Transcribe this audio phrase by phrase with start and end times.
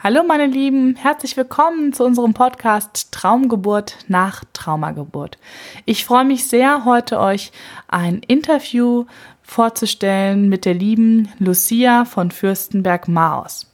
[0.00, 5.38] Hallo meine Lieben, herzlich willkommen zu unserem Podcast Traumgeburt nach Traumageburt.
[5.86, 7.50] Ich freue mich sehr, heute euch
[7.88, 9.06] ein Interview
[9.42, 13.66] vorzustellen mit der lieben Lucia von Fürstenberg-Maus.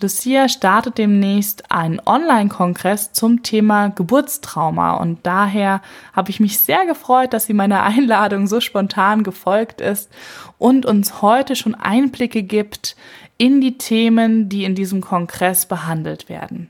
[0.00, 5.82] Lucia startet demnächst einen Online-Kongress zum Thema Geburtstrauma und daher
[6.14, 10.10] habe ich mich sehr gefreut, dass sie meiner Einladung so spontan gefolgt ist
[10.56, 12.96] und uns heute schon Einblicke gibt
[13.38, 16.68] in die Themen, die in diesem Kongress behandelt werden.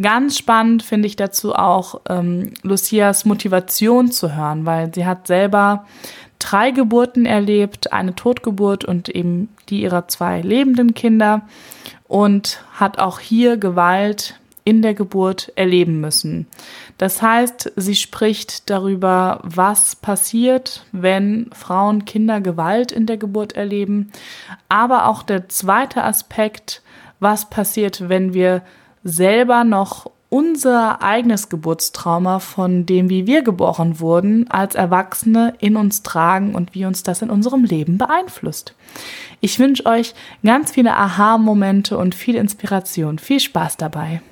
[0.00, 5.86] Ganz spannend finde ich dazu auch ähm, Lucias Motivation zu hören, weil sie hat selber
[6.38, 11.42] drei Geburten erlebt, eine Totgeburt und eben die ihrer zwei lebenden Kinder
[12.08, 16.46] und hat auch hier Gewalt in der Geburt erleben müssen.
[16.98, 24.12] Das heißt, sie spricht darüber, was passiert, wenn Frauen Kinder Gewalt in der Geburt erleben,
[24.68, 26.82] aber auch der zweite Aspekt,
[27.18, 28.62] was passiert, wenn wir
[29.04, 36.02] selber noch unser eigenes Geburtstrauma, von dem wie wir geboren wurden, als Erwachsene in uns
[36.02, 38.74] tragen und wie uns das in unserem Leben beeinflusst.
[39.42, 43.18] Ich wünsche euch ganz viele Aha-Momente und viel Inspiration.
[43.18, 44.22] Viel Spaß dabei.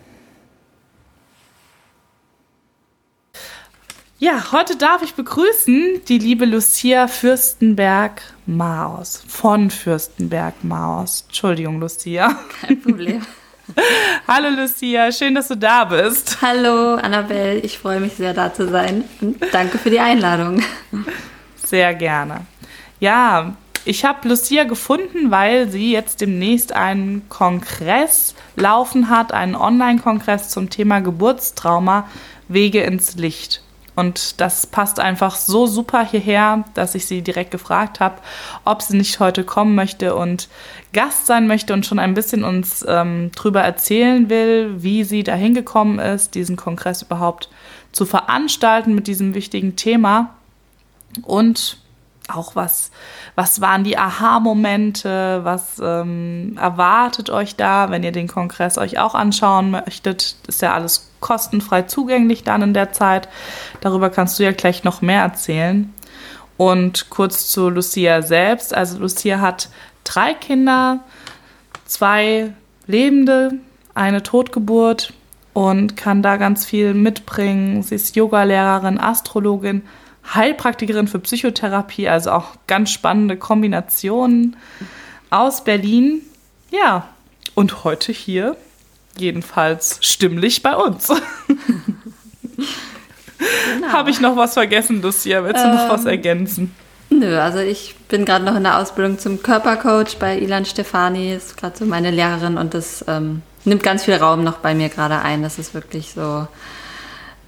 [4.23, 9.25] Ja, heute darf ich begrüßen die liebe Lucia Fürstenberg-Maus.
[9.27, 11.25] Von Fürstenberg-Maus.
[11.27, 12.39] Entschuldigung, Lucia.
[12.61, 13.23] Kein Problem.
[14.29, 16.37] Hallo Lucia, schön, dass du da bist.
[16.43, 20.63] Hallo Annabelle, ich freue mich sehr da zu sein und danke für die Einladung.
[21.57, 22.43] Sehr gerne.
[22.99, 30.51] Ja, ich habe Lucia gefunden, weil sie jetzt demnächst einen Kongress laufen hat, einen Online-Kongress
[30.51, 32.07] zum Thema Geburtstrauma
[32.49, 33.63] Wege ins Licht.
[34.01, 38.17] Und das passt einfach so super hierher, dass ich sie direkt gefragt habe,
[38.65, 40.49] ob sie nicht heute kommen möchte und
[40.95, 45.53] Gast sein möchte und schon ein bisschen uns ähm, drüber erzählen will, wie sie dahin
[45.53, 47.51] gekommen ist, diesen Kongress überhaupt
[47.93, 50.35] zu veranstalten mit diesem wichtigen Thema.
[51.23, 51.77] Und
[52.35, 52.91] auch was,
[53.35, 59.15] was waren die Aha-Momente, was ähm, erwartet euch da, wenn ihr den Kongress euch auch
[59.15, 63.29] anschauen möchtet, ist ja alles kostenfrei zugänglich dann in der Zeit.
[63.81, 65.93] Darüber kannst du ja gleich noch mehr erzählen.
[66.57, 68.75] Und kurz zu Lucia selbst.
[68.75, 69.71] Also Lucia hat
[70.05, 71.01] drei Kinder,
[71.87, 72.53] zwei
[72.87, 73.53] lebende,
[73.95, 75.13] eine Totgeburt
[75.53, 77.83] und kann da ganz viel mitbringen.
[77.83, 79.83] Sie ist Yogalehrerin, Astrologin,
[80.35, 84.57] Heilpraktikerin für Psychotherapie, also auch ganz spannende Kombinationen
[85.31, 86.23] aus Berlin.
[86.71, 87.09] Ja,
[87.55, 88.57] und heute hier
[89.19, 91.13] jedenfalls stimmlich bei uns.
[93.75, 93.89] Genau.
[93.89, 95.43] Habe ich noch was vergessen, Lucia?
[95.45, 96.75] Willst du ähm, noch was ähm, ergänzen?
[97.09, 101.57] Nö, also ich bin gerade noch in der Ausbildung zum Körpercoach bei Ilan Stefani, ist
[101.57, 105.21] gerade so meine Lehrerin und das ähm, nimmt ganz viel Raum noch bei mir gerade
[105.21, 105.43] ein.
[105.43, 106.47] Das ist wirklich so,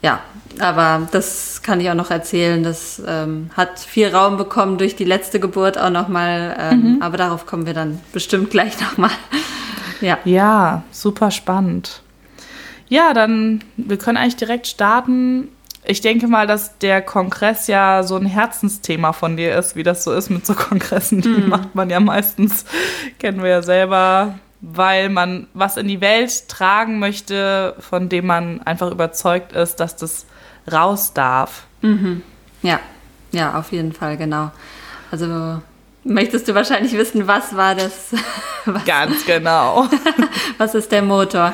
[0.03, 0.21] ja,
[0.59, 2.63] aber das kann ich auch noch erzählen.
[2.63, 7.03] Das ähm, hat viel Raum bekommen durch die letzte Geburt auch nochmal, ähm, mhm.
[7.03, 9.11] aber darauf kommen wir dann bestimmt gleich nochmal.
[10.01, 10.19] Ja.
[10.25, 12.03] Ja, super spannend.
[12.89, 15.47] Ja, dann, wir können eigentlich direkt starten.
[15.85, 20.03] Ich denke mal, dass der Kongress ja so ein Herzensthema von dir ist, wie das
[20.03, 21.21] so ist mit so Kongressen.
[21.21, 21.49] Die mhm.
[21.49, 22.65] macht man ja meistens,
[23.21, 28.62] kennen wir ja selber, weil man was in die Welt tragen möchte, von dem man
[28.62, 30.25] einfach überzeugt ist, dass das
[30.71, 31.65] raus darf.
[31.83, 32.23] Mhm.
[32.62, 32.81] Ja,
[33.33, 34.50] ja, auf jeden Fall, genau.
[35.11, 35.61] Also
[36.05, 38.12] Möchtest du wahrscheinlich wissen, was war das?
[38.65, 39.89] Was, Ganz genau.
[40.59, 41.53] was ist der Motor?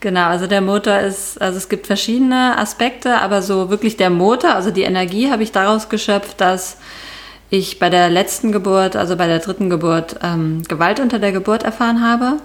[0.00, 4.56] Genau, also der Motor ist, also es gibt verschiedene Aspekte, aber so wirklich der Motor,
[4.56, 6.78] also die Energie habe ich daraus geschöpft, dass
[7.50, 11.62] ich bei der letzten Geburt, also bei der dritten Geburt, ähm, Gewalt unter der Geburt
[11.62, 12.38] erfahren habe.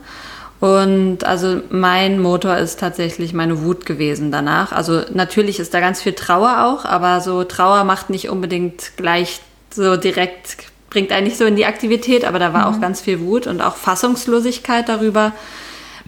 [0.59, 4.71] Und also mein Motor ist tatsächlich meine Wut gewesen danach.
[4.71, 9.41] Also natürlich ist da ganz viel Trauer auch, aber so Trauer macht nicht unbedingt gleich
[9.71, 10.57] so direkt
[10.93, 12.75] bringt eigentlich so in die Aktivität, aber da war mhm.
[12.75, 15.33] auch ganz viel Wut und auch Fassungslosigkeit darüber,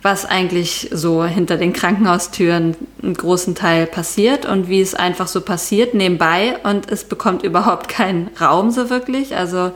[0.06, 5.42] was eigentlich so hinter den Krankenhaustüren einen großen Teil passiert und wie es einfach so
[5.42, 9.36] passiert nebenbei und es bekommt überhaupt keinen Raum so wirklich.
[9.36, 9.72] Also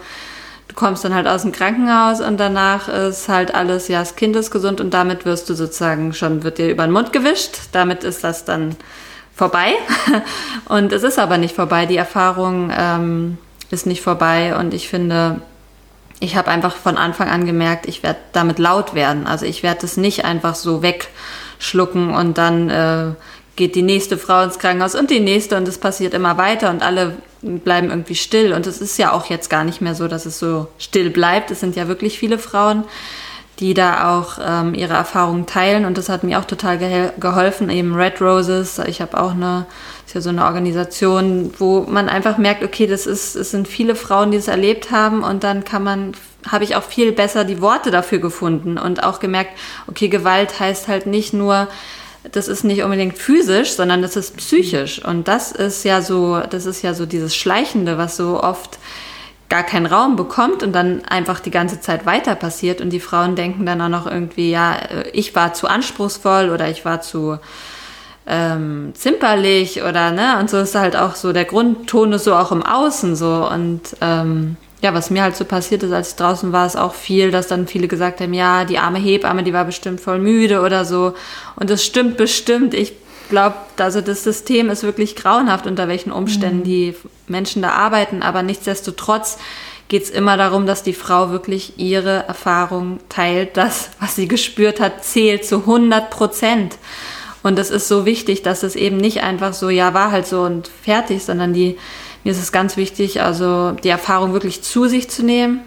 [0.67, 4.35] du kommst dann halt aus dem Krankenhaus und danach ist halt alles, ja, das Kind
[4.35, 7.57] ist gesund und damit wirst du sozusagen schon, wird dir über den Mund gewischt.
[7.71, 8.75] Damit ist das dann
[9.35, 9.73] vorbei.
[10.69, 11.87] und es ist aber nicht vorbei.
[11.87, 13.39] Die Erfahrung, ähm,
[13.71, 15.41] ist nicht vorbei und ich finde,
[16.19, 19.25] ich habe einfach von Anfang an gemerkt, ich werde damit laut werden.
[19.25, 23.11] Also ich werde es nicht einfach so wegschlucken und dann äh,
[23.55, 26.81] geht die nächste Frau ins Krankenhaus und die nächste und es passiert immer weiter und
[26.81, 28.53] alle bleiben irgendwie still.
[28.53, 31.51] Und es ist ja auch jetzt gar nicht mehr so, dass es so still bleibt.
[31.51, 32.83] Es sind ja wirklich viele Frauen,
[33.59, 37.69] die da auch ähm, ihre Erfahrungen teilen und das hat mir auch total ge geholfen.
[37.69, 39.65] Eben Red Roses, ich habe auch eine,
[40.09, 43.95] ist ja so eine Organisation, wo man einfach merkt, okay, das ist, es sind viele
[43.95, 46.13] Frauen, die es erlebt haben und dann kann man,
[46.47, 49.51] habe ich auch viel besser die Worte dafür gefunden und auch gemerkt,
[49.85, 51.67] okay, Gewalt heißt halt nicht nur,
[52.31, 55.05] das ist nicht unbedingt physisch, sondern das ist psychisch.
[55.05, 58.79] Und das ist ja so, das ist ja so dieses Schleichende, was so oft
[59.47, 62.81] gar keinen Raum bekommt und dann einfach die ganze Zeit weiter passiert.
[62.81, 64.75] Und die Frauen denken dann auch noch irgendwie, ja,
[65.13, 67.37] ich war zu anspruchsvoll oder ich war zu
[68.29, 72.51] ähm, zimperlich oder ne und so ist halt auch so der Grundton ist so auch
[72.51, 76.53] im Außen so und ähm, ja, was mir halt so passiert ist, als ich draußen
[76.53, 79.65] war, ist auch viel, dass dann viele gesagt haben, ja, die arme Hebamme, die war
[79.65, 81.15] bestimmt voll müde oder so.
[81.57, 82.73] Und das stimmt bestimmt.
[82.73, 82.93] Ich
[83.29, 86.63] glaube, also das System ist wirklich grauenhaft, unter welchen Umständen mhm.
[86.63, 86.95] die
[87.27, 88.23] Menschen da arbeiten.
[88.23, 89.37] Aber nichtsdestotrotz
[89.89, 93.57] geht es immer darum, dass die Frau wirklich ihre Erfahrung teilt.
[93.57, 96.77] Das, was sie gespürt hat, zählt zu 100 Prozent.
[97.43, 100.41] Und es ist so wichtig, dass es eben nicht einfach so, ja, war halt so
[100.41, 101.77] und fertig, sondern die,
[102.23, 105.61] mir ist es ganz wichtig, also die Erfahrung wirklich zu sich zu nehmen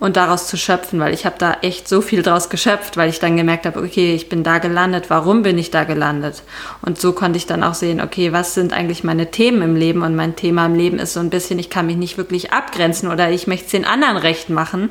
[0.00, 3.18] und daraus zu schöpfen, weil ich habe da echt so viel draus geschöpft, weil ich
[3.18, 6.42] dann gemerkt habe, okay, ich bin da gelandet, warum bin ich da gelandet?
[6.82, 10.02] Und so konnte ich dann auch sehen, okay, was sind eigentlich meine Themen im Leben?
[10.02, 13.10] Und mein Thema im Leben ist so ein bisschen, ich kann mich nicht wirklich abgrenzen
[13.10, 14.90] oder ich möchte es den anderen recht machen.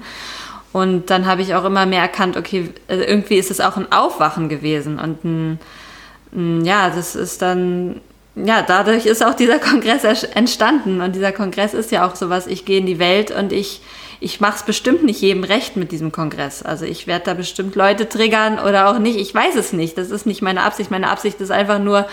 [0.73, 3.91] Und dann habe ich auch immer mehr erkannt, okay, äh, irgendwie ist es auch ein
[3.91, 5.59] Aufwachen gewesen und ein, ein
[6.31, 8.01] ja, das ist dann
[8.35, 11.01] ja, dadurch ist auch dieser Kongress entstanden.
[11.01, 13.81] Und dieser Kongress ist ja auch sowas, ich gehe in die Welt und ich
[14.19, 16.63] ich mache es bestimmt nicht jedem recht mit diesem Kongress.
[16.63, 19.19] Also ich werde da bestimmt Leute triggern oder auch nicht.
[19.19, 19.95] Ich weiß es nicht.
[19.95, 20.89] Das ist nicht meine Absicht.
[20.89, 22.07] Meine Absicht ist einfach nur,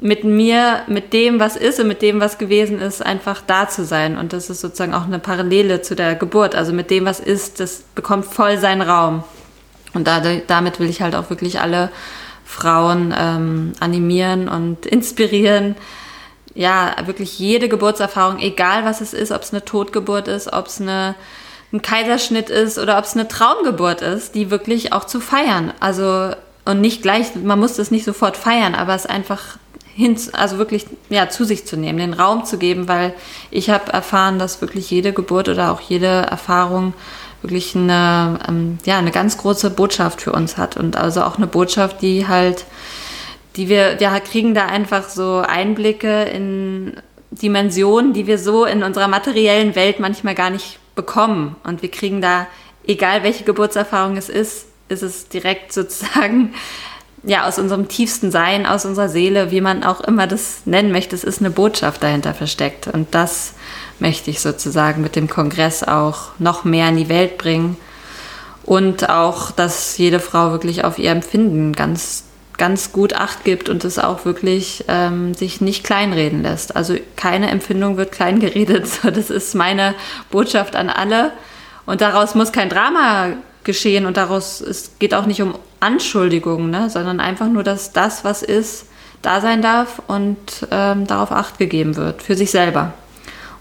[0.00, 3.84] mit mir, mit dem, was ist und mit dem, was gewesen ist, einfach da zu
[3.84, 4.18] sein.
[4.18, 6.56] Und das ist sozusagen auch eine Parallele zu der Geburt.
[6.56, 9.22] Also mit dem, was ist, das bekommt voll seinen Raum.
[9.94, 11.90] Und dadurch, damit will ich halt auch wirklich alle
[12.52, 15.74] Frauen ähm, animieren und inspirieren,
[16.54, 20.80] ja, wirklich jede Geburtserfahrung, egal was es ist, ob es eine Totgeburt ist, ob es
[20.80, 21.14] eine,
[21.72, 25.72] ein Kaiserschnitt ist oder ob es eine Traumgeburt ist, die wirklich auch zu feiern.
[25.80, 26.32] Also,
[26.66, 29.56] und nicht gleich, man muss das nicht sofort feiern, aber es einfach
[29.94, 33.14] hin, also wirklich, ja, zu sich zu nehmen, den Raum zu geben, weil
[33.50, 36.92] ich habe erfahren, dass wirklich jede Geburt oder auch jede Erfahrung
[37.42, 41.46] wirklich eine, ähm, ja, eine ganz große Botschaft für uns hat und also auch eine
[41.46, 42.64] Botschaft, die halt
[43.56, 46.94] die wir, wir kriegen da einfach so Einblicke in
[47.30, 51.56] Dimensionen, die wir so in unserer materiellen Welt manchmal gar nicht bekommen.
[51.64, 52.46] Und wir kriegen da,
[52.86, 56.54] egal welche Geburtserfahrung es ist, ist es direkt sozusagen
[57.22, 61.14] ja aus unserem tiefsten Sein, aus unserer Seele, wie man auch immer das nennen möchte,
[61.14, 62.88] es ist eine Botschaft dahinter versteckt.
[62.88, 63.54] Und das
[63.98, 67.76] möchte ich sozusagen mit dem Kongress auch noch mehr in die Welt bringen.
[68.64, 72.24] Und auch, dass jede Frau wirklich auf ihr Empfinden ganz
[72.58, 76.76] ganz gut Acht gibt und es auch wirklich ähm, sich nicht kleinreden lässt.
[76.76, 78.86] Also keine Empfindung wird kleingeredet.
[79.02, 79.94] So, das ist meine
[80.30, 81.32] Botschaft an alle.
[81.86, 83.30] Und daraus muss kein Drama
[83.64, 88.24] geschehen und daraus es geht auch nicht um Anschuldigungen, ne, sondern einfach nur, dass das,
[88.24, 88.86] was ist,
[89.22, 92.92] da sein darf und ähm, darauf Acht gegeben wird für sich selber.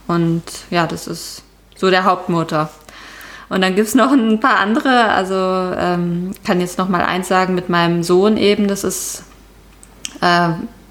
[0.08, 1.44] Und ja, das ist
[1.76, 2.70] so der Hauptmotor.
[3.50, 5.10] Und dann gibt es noch ein paar andere.
[5.10, 8.68] Also ähm, kann jetzt noch mal eins sagen mit meinem Sohn eben.
[8.68, 9.24] Das ist,
[10.22, 10.50] äh,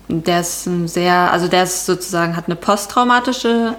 [0.09, 3.77] der ist ein sehr, also der ist sozusagen, hat eine posttraumatische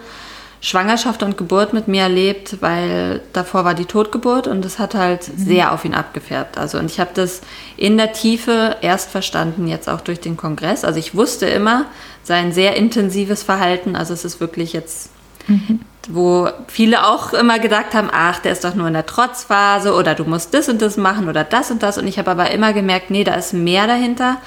[0.62, 5.28] Schwangerschaft und Geburt mit mir erlebt, weil davor war die Totgeburt und das hat halt
[5.28, 5.38] mhm.
[5.44, 6.58] sehr auf ihn abgefärbt.
[6.58, 7.42] Also und ich habe das
[7.78, 10.84] in der Tiefe erst verstanden, jetzt auch durch den Kongress.
[10.84, 11.86] Also ich wusste immer
[12.24, 13.96] sein sehr intensives Verhalten.
[13.96, 15.10] Also es ist wirklich jetzt
[15.48, 19.94] mhm wo viele auch immer gedacht haben, ach, der ist doch nur in der Trotzphase
[19.94, 21.98] oder du musst das und das machen oder das und das.
[21.98, 24.38] Und ich habe aber immer gemerkt, nee, da ist mehr dahinter.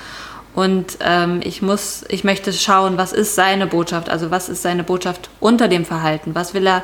[0.55, 4.85] Und ähm, ich muss, ich möchte schauen, was ist seine Botschaft, also was ist seine
[4.85, 6.83] Botschaft unter dem Verhalten, was will er,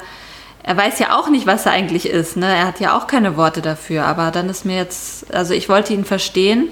[0.62, 2.46] er weiß ja auch nicht, was er eigentlich ist, ne?
[2.46, 5.94] Er hat ja auch keine Worte dafür, aber dann ist mir jetzt, also ich wollte
[5.94, 6.68] ihn verstehen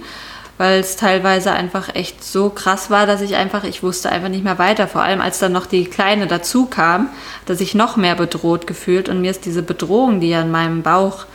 [0.59, 4.43] weil es teilweise einfach echt so krass war, dass ich einfach, ich wusste einfach nicht
[4.43, 4.89] mehr weiter.
[4.89, 7.09] Vor allem, als dann noch die Kleine dazu kam,
[7.47, 9.09] dass ich noch mehr bedroht gefühlt.
[9.09, 11.27] Und mir ist diese Bedrohung, die ja in meinem Bauch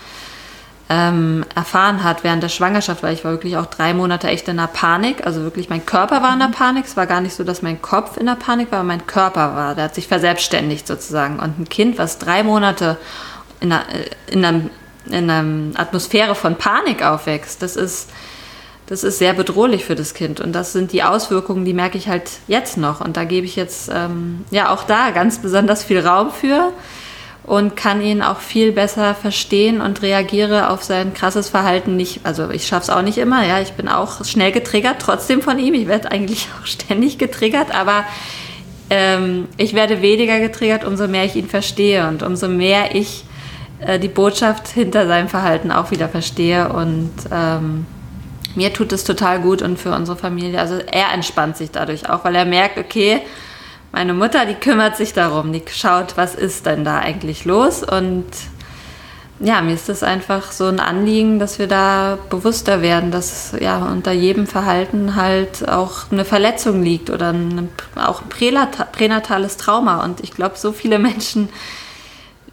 [0.89, 4.57] ähm, erfahren hat während der Schwangerschaft, weil ich war wirklich auch drei Monate echt in
[4.57, 5.25] der Panik.
[5.25, 6.85] Also wirklich, mein Körper war in der Panik.
[6.85, 9.55] Es war gar nicht so, dass mein Kopf in der Panik war, aber mein Körper
[9.55, 9.75] war.
[9.75, 11.39] Der hat sich verselbstständigt sozusagen.
[11.39, 12.97] Und ein Kind, was drei Monate
[13.61, 14.69] in einer, äh, in einem,
[15.05, 18.09] in einer Atmosphäre von Panik aufwächst, das ist
[18.87, 20.41] das ist sehr bedrohlich für das Kind.
[20.41, 22.99] Und das sind die Auswirkungen, die merke ich halt jetzt noch.
[22.99, 26.73] Und da gebe ich jetzt ähm, ja auch da ganz besonders viel Raum für.
[27.43, 32.21] Und kann ihn auch viel besser verstehen und reagiere auf sein krasses Verhalten nicht.
[32.23, 35.59] Also ich schaffe es auch nicht immer, ja, ich bin auch schnell getriggert, trotzdem von
[35.59, 35.73] ihm.
[35.73, 38.05] Ich werde eigentlich auch ständig getriggert, aber
[38.89, 43.25] ähm, ich werde weniger getriggert, umso mehr ich ihn verstehe und umso mehr ich
[43.79, 47.85] äh, die Botschaft hinter seinem Verhalten auch wieder verstehe und ähm,
[48.55, 50.59] mir tut es total gut und für unsere Familie.
[50.59, 53.21] Also er entspannt sich dadurch auch, weil er merkt, okay,
[53.93, 58.25] meine Mutter, die kümmert sich darum, die schaut, was ist denn da eigentlich los und
[59.39, 63.77] ja, mir ist es einfach so ein Anliegen, dass wir da bewusster werden, dass ja
[63.77, 70.03] unter jedem Verhalten halt auch eine Verletzung liegt oder ein, auch ein pränatales Trauma.
[70.03, 71.49] Und ich glaube, so viele Menschen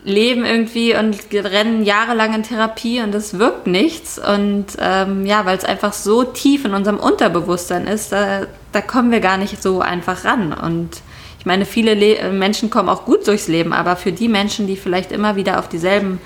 [0.02, 4.18] leben irgendwie und rennen jahrelang in Therapie und es wirkt nichts.
[4.18, 9.12] Und ähm, ja, weil es einfach so tief in unserem Unterbewusstsein ist, da, da kommen
[9.12, 10.52] wir gar nicht so einfach ran.
[10.52, 11.02] Und
[11.40, 14.76] ich meine, viele Le Menschen kommen auch gut durchs Leben, aber für die Menschen, die
[14.76, 16.20] vielleicht immer wieder auf dieselben,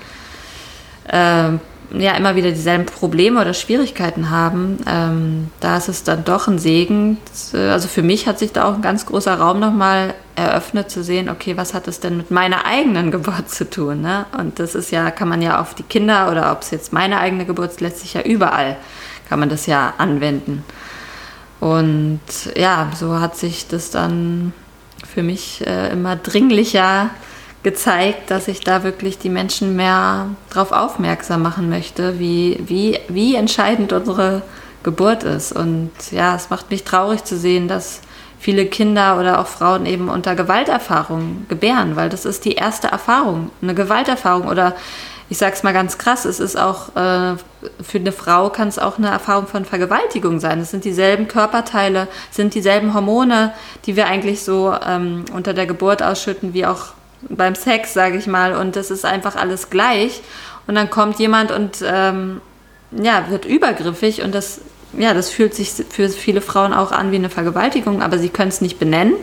[1.07, 1.51] äh,
[1.97, 6.59] ja, immer wieder dieselben Probleme oder Schwierigkeiten haben, ähm, da ist es dann doch ein
[6.59, 7.17] Segen.
[7.53, 11.29] Also für mich hat sich da auch ein ganz großer Raum nochmal eröffnet, zu sehen,
[11.29, 14.01] okay, was hat das denn mit meiner eigenen Geburt zu tun?
[14.01, 14.25] Ne?
[14.37, 17.19] Und das ist ja, kann man ja auf die Kinder oder ob es jetzt meine
[17.19, 18.75] eigene Geburt ist, letztlich ja überall,
[19.29, 20.65] kann man das ja anwenden.
[21.61, 22.19] Und
[22.57, 24.51] ja, so hat sich das dann
[25.15, 27.09] für mich äh, immer dringlicher
[27.63, 33.35] gezeigt, dass ich da wirklich die Menschen mehr darauf aufmerksam machen möchte, wie, wie, wie
[33.35, 34.43] entscheidend unsere
[34.83, 35.53] Geburt ist.
[35.53, 38.01] Und ja, es macht mich traurig zu sehen, dass
[38.39, 43.49] viele Kinder oder auch Frauen eben unter Gewalterfahrungen gebären, weil das ist die erste Erfahrung,
[43.61, 44.75] eine Gewalterfahrung oder
[45.29, 47.35] ich sage es mal ganz krass, es ist auch äh,
[47.81, 50.59] für eine Frau kann es auch eine Erfahrung von Vergewaltigung sein.
[50.59, 53.53] Es sind dieselben Körperteile, sind dieselben Hormone,
[53.85, 56.93] die wir eigentlich so ähm, unter der Geburt ausschütten, wie auch
[57.27, 58.53] beim Sex, sage ich mal.
[58.55, 60.21] Und das ist einfach alles gleich.
[60.67, 62.41] Und dann kommt jemand und ähm,
[62.91, 64.61] ja, wird übergriffig und das,
[64.97, 68.49] ja, das fühlt sich für viele Frauen auch an wie eine Vergewaltigung, aber sie können
[68.49, 69.13] es nicht benennen.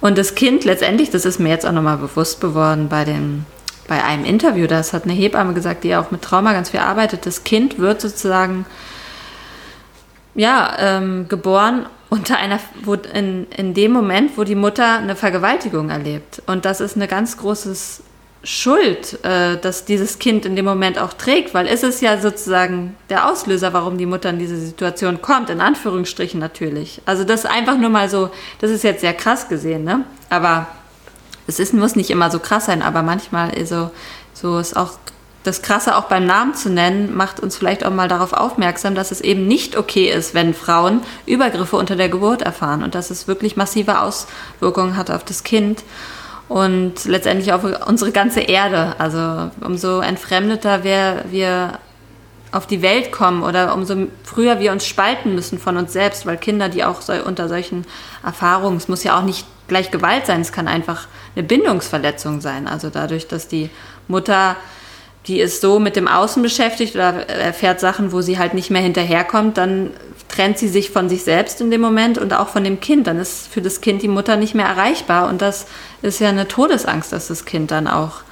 [0.00, 3.46] Und das Kind letztendlich, das ist mir jetzt auch nochmal bewusst geworden bei den
[3.86, 7.26] bei einem Interview, das hat eine Hebamme gesagt, die auch mit Trauma ganz viel arbeitet,
[7.26, 8.66] das Kind wird sozusagen
[10.34, 15.90] ja, ähm, geboren unter einer, wo in, in dem Moment, wo die Mutter eine Vergewaltigung
[15.90, 16.42] erlebt.
[16.46, 18.02] Und das ist eine ganz großes
[18.44, 22.94] Schuld, äh, dass dieses Kind in dem Moment auch trägt, weil es ist ja sozusagen
[23.08, 27.00] der Auslöser, warum die Mutter in diese Situation kommt, in Anführungsstrichen natürlich.
[27.06, 30.04] Also das ist einfach nur mal so, das ist jetzt sehr krass gesehen, ne?
[30.28, 30.68] Aber
[31.46, 33.90] es ist, muss nicht immer so krass sein, aber manchmal so,
[34.32, 34.92] so ist auch
[35.44, 39.10] das Krasse auch beim Namen zu nennen, macht uns vielleicht auch mal darauf aufmerksam, dass
[39.10, 43.28] es eben nicht okay ist, wenn Frauen Übergriffe unter der Geburt erfahren und dass es
[43.28, 45.84] wirklich massive Auswirkungen hat auf das Kind
[46.48, 48.94] und letztendlich auf unsere ganze Erde.
[48.98, 51.78] Also umso entfremdeter wir, wir
[52.50, 56.38] auf die Welt kommen oder umso früher wir uns spalten müssen von uns selbst, weil
[56.38, 57.84] Kinder, die auch so, unter solchen
[58.24, 62.66] Erfahrungen, es muss ja auch nicht gleich Gewalt sein, es kann einfach eine Bindungsverletzung sein.
[62.66, 63.70] Also dadurch, dass die
[64.08, 64.56] Mutter,
[65.26, 68.82] die ist so mit dem Außen beschäftigt oder erfährt Sachen, wo sie halt nicht mehr
[68.82, 69.90] hinterherkommt, dann
[70.28, 73.06] trennt sie sich von sich selbst in dem Moment und auch von dem Kind.
[73.06, 75.28] Dann ist für das Kind die Mutter nicht mehr erreichbar.
[75.28, 75.66] Und das
[76.02, 78.22] ist ja eine Todesangst, dass das Kind dann auch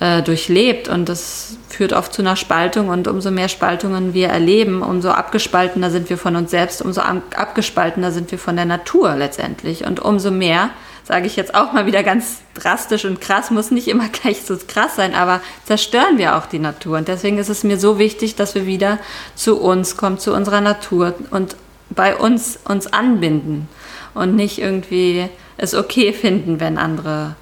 [0.00, 0.88] äh, durchlebt.
[0.88, 2.88] Und das führt oft zu einer Spaltung.
[2.88, 8.10] Und umso mehr Spaltungen wir erleben, umso abgespaltener sind wir von uns selbst, umso abgespaltener
[8.10, 9.84] sind wir von der Natur letztendlich.
[9.84, 10.70] Und umso mehr,
[11.04, 14.56] sage ich jetzt auch mal wieder ganz drastisch und krass, muss nicht immer gleich so
[14.66, 16.98] krass sein, aber zerstören wir auch die Natur.
[16.98, 18.98] Und deswegen ist es mir so wichtig, dass wir wieder
[19.34, 21.56] zu uns kommen, zu unserer Natur und
[21.90, 23.68] bei uns uns anbinden
[24.14, 27.34] und nicht irgendwie es okay finden, wenn andere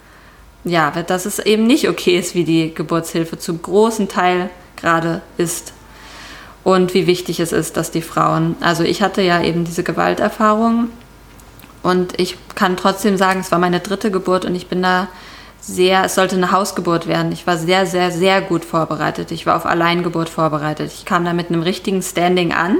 [0.68, 5.72] ja, dass es eben nicht okay ist, wie die Geburtshilfe zum großen Teil gerade ist.
[6.64, 10.90] Und wie wichtig es ist, dass die Frauen, also ich hatte ja eben diese Gewalterfahrung
[11.82, 15.08] und ich kann trotzdem sagen, es war meine dritte Geburt und ich bin da
[15.60, 17.32] sehr, es sollte eine Hausgeburt werden.
[17.32, 19.32] Ich war sehr, sehr, sehr gut vorbereitet.
[19.32, 20.92] Ich war auf Alleingeburt vorbereitet.
[20.94, 22.76] Ich kam da mit einem richtigen Standing an.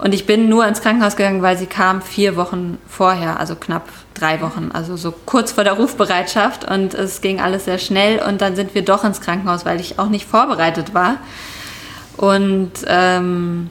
[0.00, 3.86] Und ich bin nur ins Krankenhaus gegangen, weil sie kam vier Wochen vorher, also knapp
[4.14, 6.64] drei Wochen, also so kurz vor der Rufbereitschaft.
[6.64, 8.18] Und es ging alles sehr schnell.
[8.26, 11.18] Und dann sind wir doch ins Krankenhaus, weil ich auch nicht vorbereitet war.
[12.16, 13.68] Und ähm,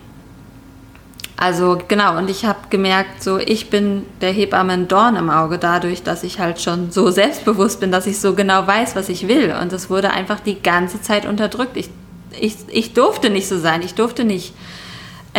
[1.36, 5.57] also genau, und ich habe gemerkt, so ich bin der Hebamme ein Dorn im Auge
[5.57, 9.27] dadurch, dass ich halt schon so selbstbewusst bin, dass ich so genau weiß, was ich
[9.27, 9.55] will.
[9.59, 11.75] Und es wurde einfach die ganze Zeit unterdrückt.
[11.75, 11.89] Ich,
[12.39, 13.81] ich, ich durfte nicht so sein.
[13.81, 14.53] Ich durfte nicht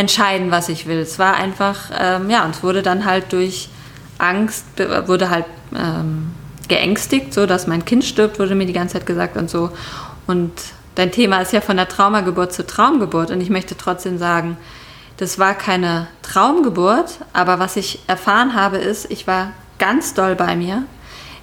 [0.00, 0.98] entscheiden, was ich will.
[0.98, 3.68] Es war einfach, ähm, ja, und es wurde dann halt durch
[4.18, 4.64] Angst,
[5.06, 6.32] wurde halt ähm,
[6.68, 9.70] geängstigt, so dass mein Kind stirbt, wurde mir die ganze Zeit gesagt und so.
[10.26, 10.52] Und
[10.94, 14.56] dein Thema ist ja von der Traumageburt zur Traumgeburt und ich möchte trotzdem sagen,
[15.18, 20.56] das war keine Traumgeburt, aber was ich erfahren habe, ist, ich war ganz doll bei
[20.56, 20.84] mir.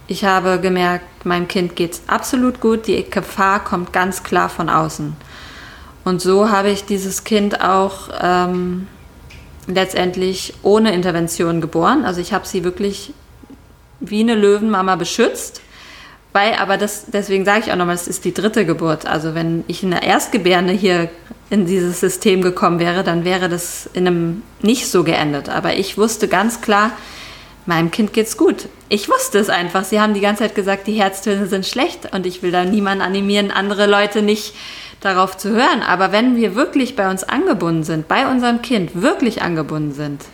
[0.08, 4.70] Ich habe gemerkt, meinem Kind geht es absolut gut, die Gefahr kommt ganz klar von
[4.70, 5.16] außen.
[6.08, 8.88] Und so habe ich dieses Kind auch ähm,
[9.68, 12.06] letztendlich ohne Intervention geboren.
[12.06, 13.12] Also ich habe sie wirklich
[14.00, 15.60] wie eine Löwenmama beschützt.
[16.32, 19.06] Weil, aber das, deswegen sage ich auch nochmal, es ist die dritte Geburt.
[19.06, 21.10] Also wenn ich in der Erstgebärde hier
[21.50, 25.50] in dieses System gekommen wäre, dann wäre das in einem nicht so geendet.
[25.50, 26.92] Aber ich wusste ganz klar,
[27.66, 28.70] meinem Kind geht's gut.
[28.88, 29.84] Ich wusste es einfach.
[29.84, 33.02] Sie haben die ganze Zeit gesagt, die Herztöne sind schlecht und ich will da niemanden
[33.02, 34.54] animieren, andere Leute nicht
[35.01, 35.82] darauf zu hören.
[35.82, 40.25] Aber wenn wir wirklich bei uns angebunden sind, bei unserem Kind wirklich angebunden sind,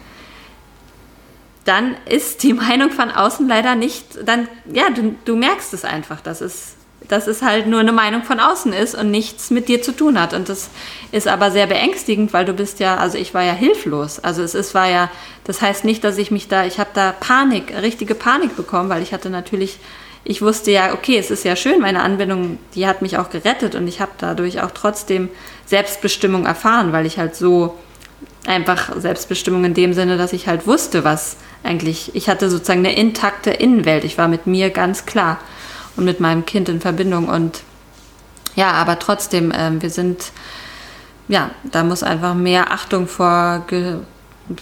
[1.65, 6.21] dann ist die Meinung von außen leider nicht, dann, ja, du, du merkst es einfach,
[6.21, 6.75] dass es,
[7.09, 10.19] dass es halt nur eine Meinung von außen ist und nichts mit dir zu tun
[10.19, 10.33] hat.
[10.33, 10.69] Und das
[11.11, 14.19] ist aber sehr beängstigend, weil du bist ja, also ich war ja hilflos.
[14.19, 15.11] Also es ist, war ja,
[15.43, 19.01] das heißt nicht, dass ich mich da, ich habe da Panik, richtige Panik bekommen, weil
[19.01, 19.79] ich hatte natürlich,
[20.25, 23.75] ich wusste ja, okay, es ist ja schön, meine Anwendung, die hat mich auch gerettet
[23.75, 25.29] und ich habe dadurch auch trotzdem
[25.65, 27.77] Selbstbestimmung erfahren, weil ich halt so
[28.45, 32.95] einfach Selbstbestimmung in dem Sinne, dass ich halt wusste, was eigentlich, ich hatte sozusagen eine
[32.95, 34.03] intakte Innenwelt.
[34.03, 35.39] Ich war mit mir ganz klar
[35.95, 37.27] und mit meinem Kind in Verbindung.
[37.27, 37.63] Und
[38.55, 40.31] ja, aber trotzdem, äh, wir sind,
[41.27, 43.65] ja, da muss einfach mehr Achtung vor,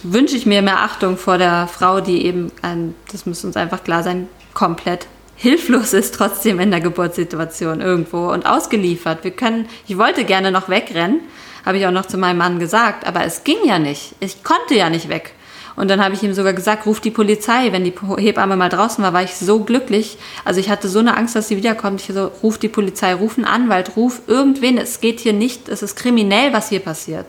[0.02, 3.82] wünsche ich mir mehr Achtung vor der Frau, die eben, ein, das muss uns einfach
[3.82, 5.06] klar sein, komplett
[5.42, 9.24] hilflos ist trotzdem in der Geburtssituation irgendwo und ausgeliefert.
[9.24, 11.20] Wir können, ich wollte gerne noch wegrennen,
[11.66, 14.14] habe ich auch noch zu meinem Mann gesagt, aber es ging ja nicht.
[14.20, 15.34] Ich konnte ja nicht weg.
[15.74, 17.72] Und dann habe ich ihm sogar gesagt, ruf die Polizei.
[17.72, 20.16] Wenn die Hebamme mal draußen war, war ich so glücklich.
[20.44, 22.00] Also ich hatte so eine Angst, dass sie wiederkommt.
[22.02, 24.78] Ich so, ruf die Polizei, ruf einen Anwalt, ruf irgendwen.
[24.78, 27.26] Es geht hier nicht, es ist kriminell, was hier passiert.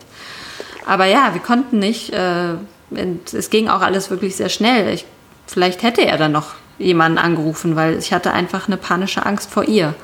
[0.86, 2.12] Aber ja, wir konnten nicht.
[2.12, 2.54] Äh,
[3.32, 4.92] es ging auch alles wirklich sehr schnell.
[4.94, 5.04] Ich,
[5.46, 9.64] vielleicht hätte er dann noch jemanden angerufen, weil ich hatte einfach eine panische Angst vor
[9.64, 9.94] ihr.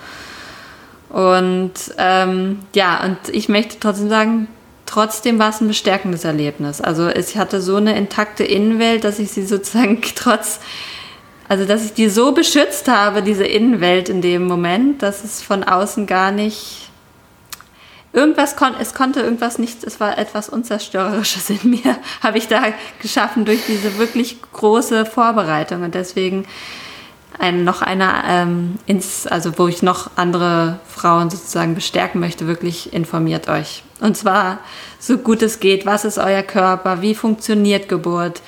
[1.08, 4.48] Und ähm, ja, und ich möchte trotzdem sagen,
[4.86, 6.80] trotzdem war es ein bestärkendes Erlebnis.
[6.80, 10.60] Also ich hatte so eine intakte Innenwelt, dass ich sie sozusagen trotz,
[11.48, 15.64] also dass ich die so beschützt habe, diese Innenwelt in dem Moment, dass es von
[15.64, 16.89] außen gar nicht
[18.12, 22.62] irgendwas konnte, es konnte irgendwas nicht, es war etwas Unzerstörerisches in mir, habe ich da
[23.00, 25.82] geschaffen durch diese wirklich große Vorbereitung.
[25.82, 26.46] Und deswegen
[27.38, 32.92] ein, noch einer, ähm, ins, also wo ich noch andere Frauen sozusagen bestärken möchte, wirklich
[32.92, 33.82] informiert euch.
[34.00, 34.58] Und zwar
[34.98, 38.42] so gut es geht, was ist euer Körper, wie funktioniert Geburt.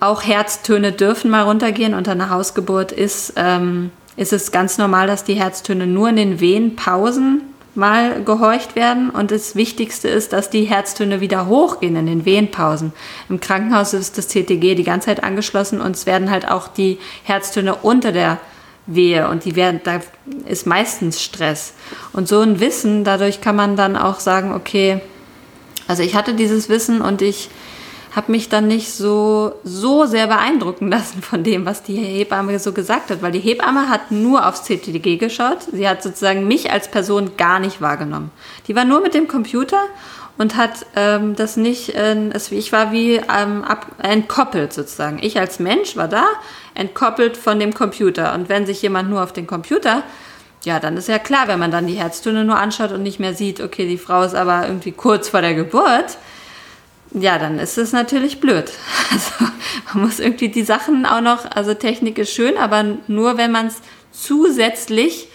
[0.00, 1.94] Auch Herztöne dürfen mal runtergehen.
[1.94, 6.40] Unter einer Hausgeburt ist, ähm, ist es ganz normal, dass die Herztöne nur in den
[6.40, 7.42] Wehenpausen
[7.74, 9.10] mal gehorcht werden.
[9.10, 12.92] Und das Wichtigste ist, dass die Herztöne wieder hochgehen in den Wehenpausen.
[13.28, 16.98] Im Krankenhaus ist das CTG die ganze Zeit angeschlossen und es werden halt auch die
[17.24, 18.38] Herztöne unter der
[18.86, 20.00] Wehe und die werden, da
[20.46, 21.74] ist meistens Stress.
[22.12, 25.00] Und so ein Wissen, dadurch kann man dann auch sagen, okay,
[25.86, 27.50] also ich hatte dieses Wissen und ich
[28.14, 32.72] habe mich dann nicht so, so sehr beeindrucken lassen von dem, was die Hebamme so
[32.72, 35.58] gesagt hat, weil die Hebamme hat nur aufs CTG geschaut.
[35.72, 38.30] Sie hat sozusagen mich als Person gar nicht wahrgenommen.
[38.66, 39.82] Die war nur mit dem Computer
[40.38, 45.18] und hat ähm, das nicht, äh, ich war wie ähm, ab, entkoppelt sozusagen.
[45.22, 46.24] Ich als Mensch war da,
[46.74, 48.34] entkoppelt von dem Computer.
[48.34, 50.02] Und wenn sich jemand nur auf den Computer
[50.64, 53.34] ja, dann ist ja klar, wenn man dann die Herztöne nur anschaut und nicht mehr
[53.34, 56.18] sieht, okay, die Frau ist aber irgendwie kurz vor der Geburt,
[57.12, 58.70] ja, dann ist es natürlich blöd.
[59.12, 59.52] Also
[59.92, 63.66] man muss irgendwie die Sachen auch noch, also Technik ist schön, aber nur wenn man
[63.66, 63.76] es
[64.12, 65.28] zusätzlich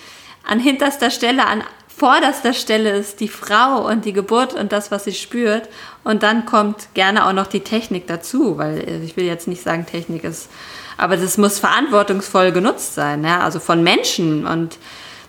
[0.48, 1.64] an hinterster Stelle, an
[1.96, 5.70] vorderster Stelle ist die Frau und die Geburt und das, was sie spürt.
[6.04, 9.64] Und dann kommt gerne auch noch die Technik dazu, weil äh, ich will jetzt nicht
[9.64, 10.50] sagen, Technik ist,
[10.98, 14.46] aber das muss verantwortungsvoll genutzt sein, ja, also von Menschen.
[14.46, 14.78] Und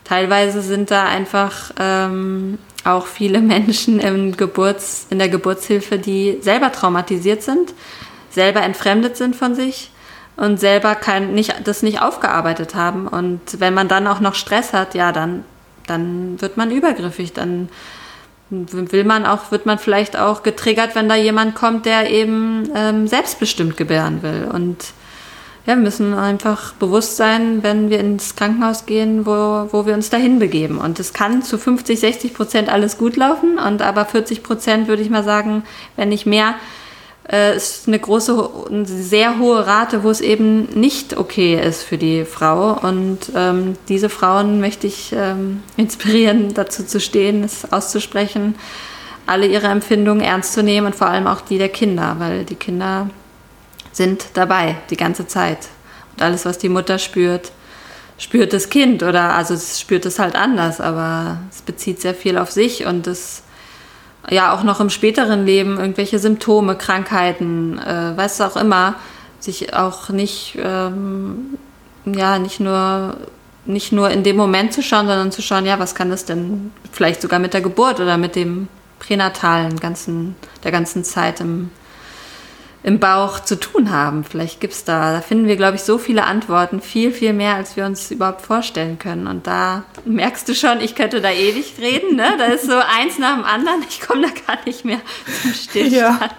[0.07, 6.73] teilweise sind da einfach ähm, auch viele Menschen im Geburts-, in der Geburtshilfe, die selber
[6.73, 7.75] traumatisiert sind,
[8.31, 9.91] selber entfremdet sind von sich
[10.37, 13.09] und selber kein, nicht, das nicht aufgearbeitet haben.
[13.09, 15.45] Und wenn man dann auch noch Stress hat, ja, dann,
[15.87, 17.33] dann wird man übergriffig.
[17.33, 17.69] Dann
[18.51, 23.09] will man auch, wird man vielleicht auch getriggert, wenn da jemand kommt, der eben ähm,
[23.09, 24.49] selbstbestimmt gebären will.
[24.53, 24.93] Und
[25.67, 30.11] ja, wir müssen einfach bewusst sein, wenn wir ins Krankenhaus gehen, wo, wo wir uns
[30.11, 30.79] dahin begeben.
[30.79, 35.03] Und es kann zu 50, 60 Prozent alles gut laufen und aber 40 Prozent würde
[35.03, 35.65] ich mal sagen,
[35.97, 36.55] wenn nicht mehr,
[37.31, 41.99] äh, ist eine große, eine sehr hohe Rate, wo es eben nicht okay ist für
[41.99, 42.79] die Frau.
[42.81, 48.55] Und ähm, diese Frauen möchte ich ähm, inspirieren, dazu zu stehen, es auszusprechen,
[49.27, 52.55] alle ihre Empfindungen ernst zu nehmen und vor allem auch die der Kinder, weil die
[52.55, 53.11] Kinder
[53.97, 55.69] sind dabei die ganze Zeit.
[56.13, 57.51] Und alles, was die Mutter spürt,
[58.19, 62.37] spürt das Kind oder also es spürt es halt anders, aber es bezieht sehr viel
[62.37, 63.43] auf sich und es
[64.29, 68.97] ja auch noch im späteren Leben irgendwelche Symptome, Krankheiten, äh, was auch immer,
[69.41, 71.57] sich auch nicht ähm,
[72.05, 73.17] ja nicht nur
[73.65, 76.71] nicht nur in dem Moment zu schauen, sondern zu schauen, ja, was kann das denn
[76.93, 81.71] vielleicht sogar mit der Geburt oder mit dem pränatalen ganzen der ganzen Zeit im
[82.87, 84.23] im Bauch zu tun haben.
[84.23, 87.57] Vielleicht gibt es da, da finden wir, glaube ich, so viele Antworten, viel, viel mehr,
[87.57, 89.27] als wir uns überhaupt vorstellen können.
[89.27, 92.15] Und da merkst du schon, ich könnte da ewig reden.
[92.15, 92.35] Ne?
[92.39, 93.85] Da ist so eins nach dem anderen.
[93.89, 95.01] Ich komme da gar nicht mehr
[95.43, 95.93] zum Stillstand.
[95.93, 96.31] Ja.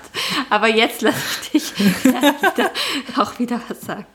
[0.50, 1.18] Aber jetzt lasse
[1.52, 2.72] ich dich wieder,
[3.18, 4.06] auch wieder was sagen.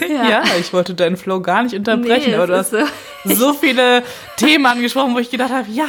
[0.00, 0.28] Ja.
[0.28, 0.42] ja.
[0.58, 2.78] ich wollte deinen Flow gar nicht unterbrechen, nee, aber du hast so,
[3.24, 4.02] so viele
[4.36, 5.86] Themen angesprochen, wo ich gedacht habe, ja,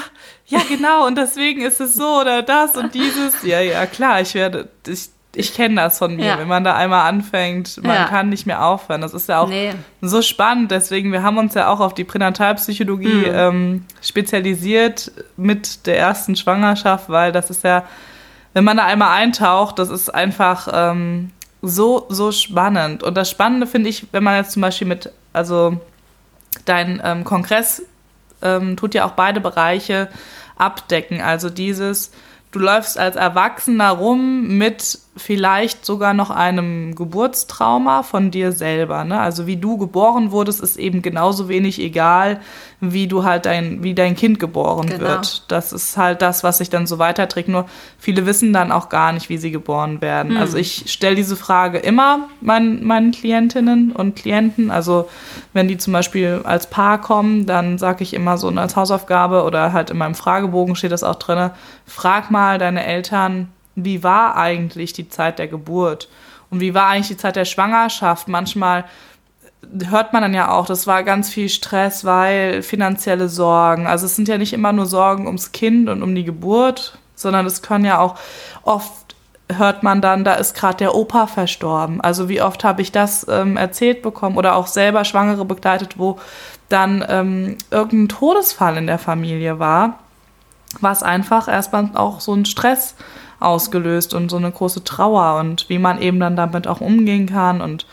[0.50, 3.44] ja, genau, und deswegen ist es so oder das und dieses.
[3.44, 6.26] Ja, ja, klar, ich werde, ich, ich kenne das von mir.
[6.26, 6.40] Ja.
[6.40, 8.06] Wenn man da einmal anfängt, man ja.
[8.06, 9.02] kann nicht mehr aufhören.
[9.02, 9.74] Das ist ja auch nee.
[10.02, 10.72] so spannend.
[10.72, 13.34] Deswegen, wir haben uns ja auch auf die Pränatalpsychologie mhm.
[13.34, 17.86] ähm, spezialisiert mit der ersten Schwangerschaft, weil das ist ja,
[18.54, 21.32] wenn man da einmal eintaucht, das ist einfach ähm,
[21.62, 23.04] so, so spannend.
[23.04, 25.80] Und das Spannende finde ich, wenn man jetzt zum Beispiel mit, also
[26.66, 27.84] dein ähm, Kongress
[28.42, 30.10] ähm, tut ja auch beide Bereiche
[30.60, 31.22] abdecken.
[31.22, 32.12] Also dieses,
[32.52, 39.04] du läufst als Erwachsener rum mit vielleicht sogar noch einem Geburtstrauma von dir selber.
[39.04, 39.20] Ne?
[39.20, 42.40] Also wie du geboren wurdest, ist eben genauso wenig egal,
[42.80, 45.02] wie du halt dein, wie dein Kind geboren genau.
[45.02, 45.44] wird.
[45.52, 47.50] Das ist halt das, was sich dann so weiterträgt.
[47.50, 47.66] Nur
[47.98, 50.34] viele wissen dann auch gar nicht, wie sie geboren werden.
[50.34, 50.38] Mhm.
[50.38, 54.72] Also ich stelle diese Frage immer meinen, meinen Klientinnen und Klienten.
[54.72, 55.10] Also
[55.54, 59.74] wenn die zum Beispiel als Paar kommen, dann sage ich immer so als Hausaufgabe oder
[59.74, 61.52] halt in meinem Fragebogen steht das auch drin,
[61.86, 63.50] frag mal deine Eltern,
[63.86, 66.10] wie war eigentlich die Zeit der Geburt
[66.50, 68.28] und wie war eigentlich die Zeit der Schwangerschaft.
[68.28, 68.86] Manchmal
[69.90, 73.88] hört man dann ja auch, das war ganz viel Stress, weil finanzielle Sorgen.
[73.88, 77.46] Also es sind ja nicht immer nur Sorgen ums Kind und um die Geburt, sondern
[77.46, 78.16] es können ja auch
[78.64, 79.16] oft
[79.52, 82.02] hört man dann, da ist gerade der Opa verstorben.
[82.02, 86.20] Also wie oft habe ich das ähm, erzählt bekommen oder auch selber Schwangere begleitet, wo
[86.70, 90.00] dann ähm, irgendein Todesfall in der Familie war,
[90.82, 92.96] was einfach erstmal auch so ein Stress
[93.40, 97.62] ausgelöst und so eine große Trauer und wie man eben dann damit auch umgehen kann.
[97.62, 97.86] Und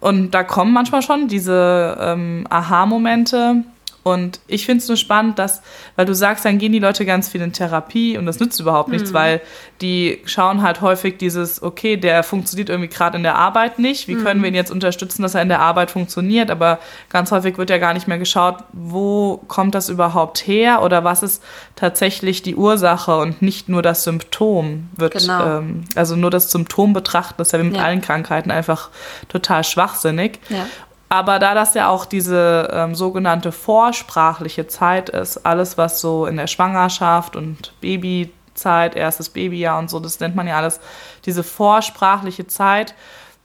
[0.00, 3.64] und da kommen manchmal schon diese ähm, Aha-Momente,
[4.02, 5.62] und ich finde es nur spannend, dass,
[5.96, 8.88] weil du sagst, dann gehen die Leute ganz viel in Therapie und das nützt überhaupt
[8.88, 9.14] nichts, mhm.
[9.14, 9.40] weil
[9.80, 14.08] die schauen halt häufig dieses, okay, der funktioniert irgendwie gerade in der Arbeit nicht.
[14.08, 14.24] Wie mhm.
[14.24, 16.50] können wir ihn jetzt unterstützen, dass er in der Arbeit funktioniert?
[16.50, 16.78] Aber
[17.10, 21.22] ganz häufig wird ja gar nicht mehr geschaut, wo kommt das überhaupt her oder was
[21.22, 21.42] ist
[21.76, 25.58] tatsächlich die Ursache und nicht nur das Symptom wird, genau.
[25.58, 27.82] ähm, also nur das Symptom betrachten, das ist ja mit ja.
[27.82, 28.90] allen Krankheiten einfach
[29.28, 30.38] total schwachsinnig.
[30.48, 30.66] Ja.
[31.08, 36.36] Aber da das ja auch diese ähm, sogenannte vorsprachliche Zeit ist, alles was so in
[36.36, 40.80] der Schwangerschaft und Babyzeit, erstes Babyjahr und so, das nennt man ja alles
[41.24, 42.94] diese vorsprachliche Zeit,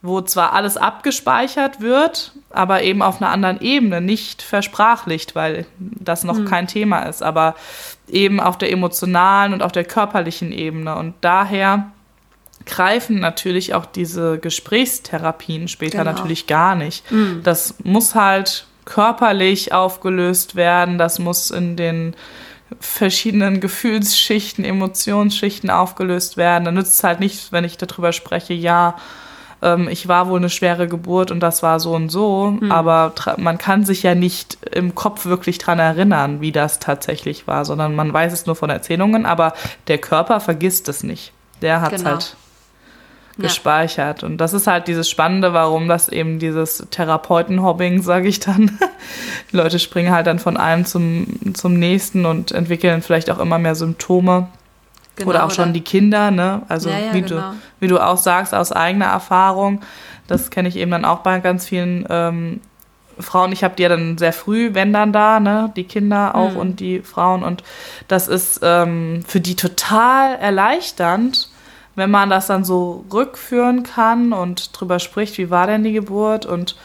[0.01, 6.25] wo zwar alles abgespeichert wird, aber eben auf einer anderen Ebene, nicht versprachlicht, weil das
[6.25, 6.45] noch mhm.
[6.45, 7.55] kein Thema ist, aber
[8.09, 10.97] eben auf der emotionalen und auf der körperlichen Ebene.
[10.97, 11.93] Und daher
[12.65, 16.11] greifen natürlich auch diese Gesprächstherapien später genau.
[16.11, 17.09] natürlich gar nicht.
[17.11, 17.41] Mhm.
[17.43, 22.15] Das muss halt körperlich aufgelöst werden, das muss in den
[22.79, 26.65] verschiedenen Gefühlsschichten, Emotionsschichten aufgelöst werden.
[26.65, 28.95] Dann nützt es halt nicht, wenn ich darüber spreche, ja,
[29.61, 32.71] ähm, ich war wohl eine schwere Geburt und das war so und so, mhm.
[32.71, 37.65] aber man kann sich ja nicht im Kopf wirklich dran erinnern, wie das tatsächlich war,
[37.65, 39.53] sondern man weiß es nur von Erzählungen, aber
[39.87, 41.31] der Körper vergisst es nicht.
[41.61, 42.11] Der hat es genau.
[42.15, 42.35] halt
[43.37, 44.21] gespeichert.
[44.21, 44.27] Ja.
[44.27, 48.77] Und das ist halt dieses Spannende, warum das eben dieses Therapeutenhobbing, sage ich dann.
[49.51, 53.57] Die Leute springen halt dann von einem zum, zum nächsten und entwickeln vielleicht auch immer
[53.57, 54.47] mehr Symptome.
[55.15, 55.55] Genau, oder auch oder?
[55.55, 56.63] schon die Kinder, ne?
[56.69, 57.51] Also ja, ja, wie, genau.
[57.51, 59.81] du, wie du auch sagst, aus eigener Erfahrung.
[60.27, 62.61] Das kenne ich eben dann auch bei ganz vielen ähm,
[63.19, 63.51] Frauen.
[63.51, 65.71] Ich habe die ja dann sehr früh, wenn dann da, ne?
[65.75, 66.57] Die Kinder auch mhm.
[66.57, 67.43] und die Frauen.
[67.43, 67.63] Und
[68.07, 71.49] das ist ähm, für die total erleichternd,
[71.95, 76.45] wenn man das dann so rückführen kann und drüber spricht, wie war denn die Geburt
[76.45, 76.75] und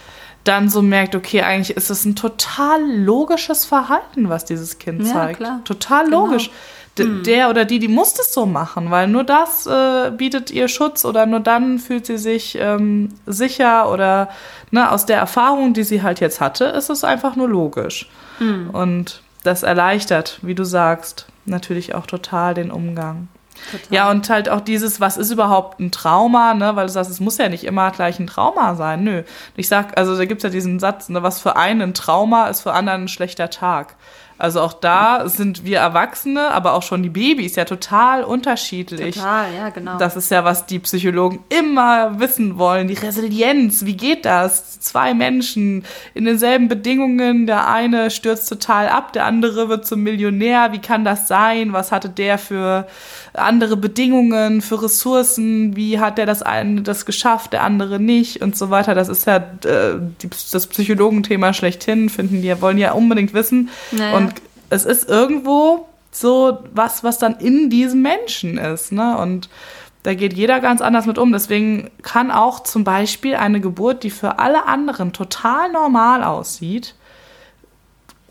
[0.44, 5.12] dann so merkt, okay, eigentlich ist es ein total logisches Verhalten, was dieses Kind ja,
[5.12, 5.40] zeigt.
[5.40, 5.60] Klar.
[5.64, 6.26] Total genau.
[6.26, 6.50] logisch.
[6.98, 7.22] mhm.
[7.22, 11.04] der oder die, die muss das so machen, weil nur das äh, bietet ihr Schutz
[11.04, 14.30] oder nur dann fühlt sie sich ähm, sicher oder
[14.70, 18.08] ne, aus der Erfahrung, die sie halt jetzt hatte, ist es einfach nur logisch.
[18.40, 18.70] Mhm.
[18.70, 23.28] Und das erleichtert, wie du sagst, natürlich auch total den Umgang.
[23.70, 23.94] Total.
[23.94, 26.76] Ja, und halt auch dieses, was ist überhaupt ein Trauma, ne?
[26.76, 29.04] Weil du sagst, es muss ja nicht immer gleich ein Trauma sein.
[29.04, 29.22] Nö.
[29.56, 32.48] Ich sag, also da gibt es ja diesen Satz, ne, was für einen ein Trauma
[32.48, 33.96] ist für anderen ein schlechter Tag.
[34.38, 39.16] Also auch da sind wir Erwachsene, aber auch schon die Babys ja total unterschiedlich.
[39.16, 39.98] Total, ja, genau.
[39.98, 42.86] Das ist ja, was die Psychologen immer wissen wollen.
[42.86, 44.78] Die Resilienz, wie geht das?
[44.78, 50.70] Zwei Menschen in denselben Bedingungen, der eine stürzt total ab, der andere wird zum Millionär.
[50.70, 51.72] Wie kann das sein?
[51.72, 52.86] Was hatte der für
[53.34, 55.74] andere Bedingungen, für Ressourcen?
[55.74, 58.94] Wie hat der das eine das geschafft, der andere nicht und so weiter?
[58.94, 63.70] Das ist ja äh, die, das Psychologenthema schlechthin, finden die, wollen ja unbedingt wissen.
[63.90, 64.16] Naja.
[64.16, 64.27] Und
[64.70, 68.92] es ist irgendwo so was, was dann in diesem Menschen ist.
[68.92, 69.16] Ne?
[69.18, 69.48] Und
[70.02, 71.32] da geht jeder ganz anders mit um.
[71.32, 76.94] Deswegen kann auch zum Beispiel eine Geburt, die für alle anderen total normal aussieht,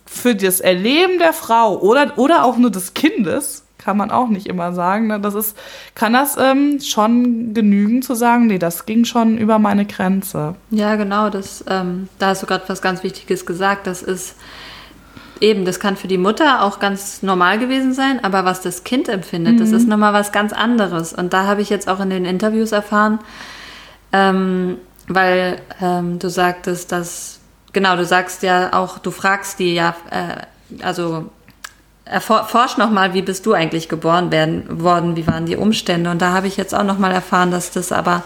[0.06, 4.48] für das Erleben der Frau oder, oder auch nur des Kindes, kann man auch nicht
[4.48, 5.08] immer sagen.
[5.08, 5.20] Ne?
[5.20, 5.58] Das ist,
[5.96, 10.56] kann das ähm, schon genügen zu sagen, nee, das ging schon über meine Grenze.
[10.72, 13.86] Ja, genau, das, ähm, da hast du gerade was ganz Wichtiges gesagt.
[13.88, 14.36] Das ist
[15.42, 19.10] eben, das kann für die Mutter auch ganz normal gewesen sein, aber was das Kind
[19.10, 19.60] empfindet, mhm.
[19.60, 21.14] das ist nochmal was ganz anderes.
[21.14, 23.20] Und da habe ich jetzt auch in den Interviews erfahren,
[24.14, 27.40] ähm, weil ähm, du sagtest, dass,
[27.74, 31.30] genau, du sagst ja auch, du fragst die ja, äh, also
[32.06, 36.10] erforsch nochmal, wie bist du eigentlich geboren werden, worden, wie waren die Umstände.
[36.10, 38.24] Und da habe ich jetzt auch nochmal erfahren, dass das aber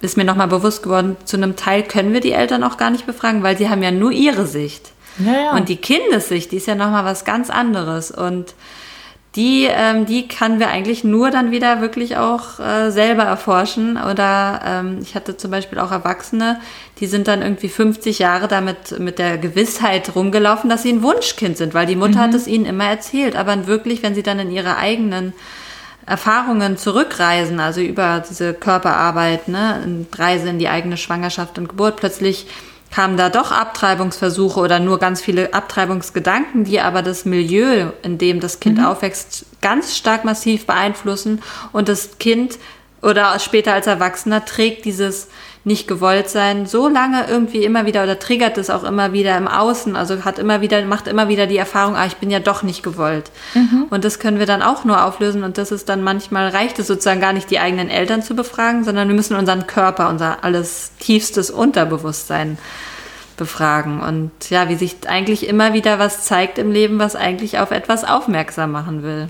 [0.00, 3.06] ist mir nochmal bewusst geworden, zu einem Teil können wir die Eltern auch gar nicht
[3.06, 4.92] befragen, weil sie haben ja nur ihre Sicht.
[5.18, 5.56] Ja, ja.
[5.56, 8.10] Und die Kindessicht, die ist ja nochmal was ganz anderes.
[8.10, 8.54] Und
[9.36, 13.96] die, ähm, die kann wir eigentlich nur dann wieder wirklich auch äh, selber erforschen.
[13.96, 16.60] Oder ähm, ich hatte zum Beispiel auch Erwachsene,
[17.00, 21.56] die sind dann irgendwie 50 Jahre damit mit der Gewissheit rumgelaufen, dass sie ein Wunschkind
[21.56, 22.20] sind, weil die Mutter mhm.
[22.20, 23.34] hat es ihnen immer erzählt.
[23.34, 25.32] Aber wirklich, wenn sie dann in ihre eigenen
[26.06, 32.46] Erfahrungen zurückreisen, also über diese Körperarbeit, ne, Reise in die eigene Schwangerschaft und Geburt, plötzlich
[32.94, 38.38] kamen da doch Abtreibungsversuche oder nur ganz viele Abtreibungsgedanken, die aber das Milieu, in dem
[38.38, 38.84] das Kind mhm.
[38.84, 42.56] aufwächst, ganz stark massiv beeinflussen und das Kind
[43.02, 45.26] oder später als Erwachsener trägt dieses
[45.64, 49.48] nicht gewollt sein so lange irgendwie immer wieder oder triggert es auch immer wieder im
[49.48, 52.62] Außen, also hat immer wieder, macht immer wieder die Erfahrung, ah, ich bin ja doch
[52.62, 53.30] nicht gewollt.
[53.54, 53.86] Mhm.
[53.88, 56.86] Und das können wir dann auch nur auflösen und das ist dann manchmal reicht es
[56.86, 60.92] sozusagen gar nicht die eigenen Eltern zu befragen, sondern wir müssen unseren Körper, unser alles
[60.98, 62.58] tiefstes Unterbewusstsein
[63.36, 67.70] befragen und ja, wie sich eigentlich immer wieder was zeigt im Leben, was eigentlich auf
[67.70, 69.28] etwas aufmerksam machen will.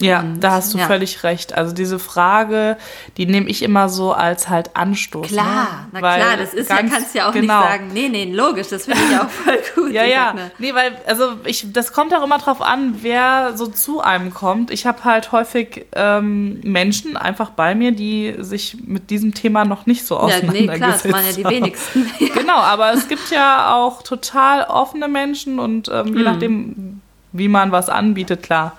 [0.00, 0.86] Ja, und, da hast du ja.
[0.86, 1.54] völlig recht.
[1.54, 2.76] Also diese Frage,
[3.16, 5.30] die nehme ich immer so als halt Anstoß.
[5.30, 5.36] Ne?
[5.36, 5.88] Klar, ne?
[5.92, 7.60] na weil klar, das ist ja, kannst ja auch genau.
[7.60, 9.92] nicht sagen, nee, nee, logisch, das finde ich auch voll gut.
[9.92, 10.50] ja, ja, ne?
[10.58, 14.70] nee, weil, also ich, das kommt auch immer drauf an, wer so zu einem kommt.
[14.70, 19.86] Ich habe halt häufig ähm, Menschen einfach bei mir, die sich mit diesem Thema noch
[19.86, 22.10] nicht so auseinandergesetzt ja, nee, klar, das waren ja die wenigsten.
[22.34, 26.24] genau, aber es gibt ja auch total offene Menschen und ähm, je mm.
[26.24, 27.00] nachdem,
[27.32, 28.76] wie man was anbietet, klar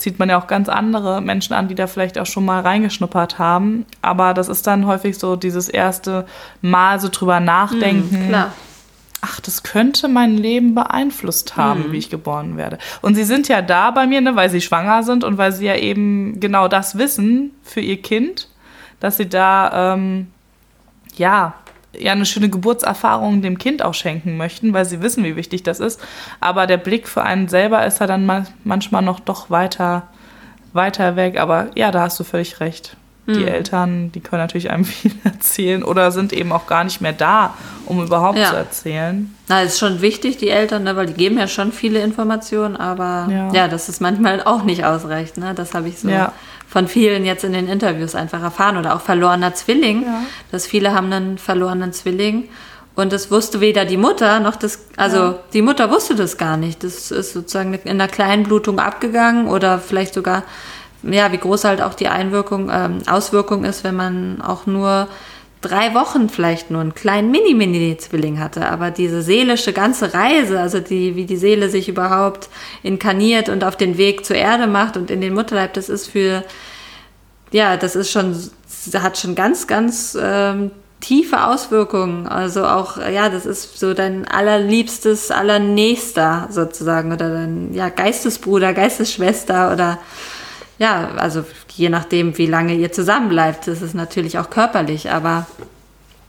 [0.00, 3.38] zieht man ja auch ganz andere Menschen an, die da vielleicht auch schon mal reingeschnuppert
[3.38, 3.86] haben.
[4.02, 6.26] Aber das ist dann häufig so dieses erste
[6.62, 8.26] Mal so drüber nachdenken.
[8.26, 8.52] Mm, klar.
[9.20, 11.92] Ach, das könnte mein Leben beeinflusst haben, mm.
[11.92, 12.78] wie ich geboren werde.
[13.02, 15.66] Und sie sind ja da bei mir, ne, weil sie schwanger sind und weil sie
[15.66, 18.48] ja eben genau das wissen für ihr Kind,
[19.00, 20.28] dass sie da ähm,
[21.16, 21.54] ja
[21.98, 25.80] ja eine schöne Geburtserfahrung dem Kind auch schenken möchten, weil sie wissen, wie wichtig das
[25.80, 26.00] ist.
[26.40, 30.04] Aber der Blick für einen selber ist ja dann manchmal noch doch weiter,
[30.72, 31.38] weiter weg.
[31.38, 32.96] Aber ja, da hast du völlig recht.
[33.26, 33.48] Die mhm.
[33.48, 37.54] Eltern, die können natürlich einem viel erzählen oder sind eben auch gar nicht mehr da,
[37.86, 38.50] um überhaupt ja.
[38.50, 39.34] zu erzählen.
[39.48, 43.28] Na, ist schon wichtig, die Eltern, ne, weil die geben ja schon viele Informationen, aber
[43.30, 45.38] ja, ja das ist manchmal auch nicht ausreichend.
[45.38, 45.54] Ne?
[45.54, 46.32] Das habe ich so ja
[46.70, 50.22] von vielen jetzt in den Interviews einfach erfahren oder auch verlorener Zwilling, ja.
[50.52, 52.48] dass viele haben einen verlorenen Zwilling
[52.94, 55.38] und das wusste weder die Mutter noch das, also ja.
[55.52, 56.84] die Mutter wusste das gar nicht.
[56.84, 60.44] Das ist sozusagen in einer kleinen Blutung abgegangen oder vielleicht sogar,
[61.02, 65.08] ja, wie groß halt auch die Einwirkung, ähm, Auswirkung ist, wenn man auch nur
[65.60, 71.16] drei Wochen vielleicht nur einen kleinen Mini-Mini-Zwilling hatte, aber diese seelische ganze Reise, also die,
[71.16, 72.48] wie die Seele sich überhaupt
[72.82, 76.44] inkarniert und auf den Weg zur Erde macht und in den Mutterleib, das ist für,
[77.52, 78.36] ja, das ist schon,
[78.94, 80.70] hat schon ganz, ganz ähm,
[81.00, 82.26] tiefe Auswirkungen.
[82.26, 89.72] Also auch, ja, das ist so dein allerliebstes, allernächster sozusagen oder dein ja, Geistesbruder, Geistesschwester
[89.72, 89.98] oder
[90.78, 91.44] ja, also
[91.80, 95.46] je nachdem, wie lange ihr zusammen bleibt, das ist natürlich auch körperlich, aber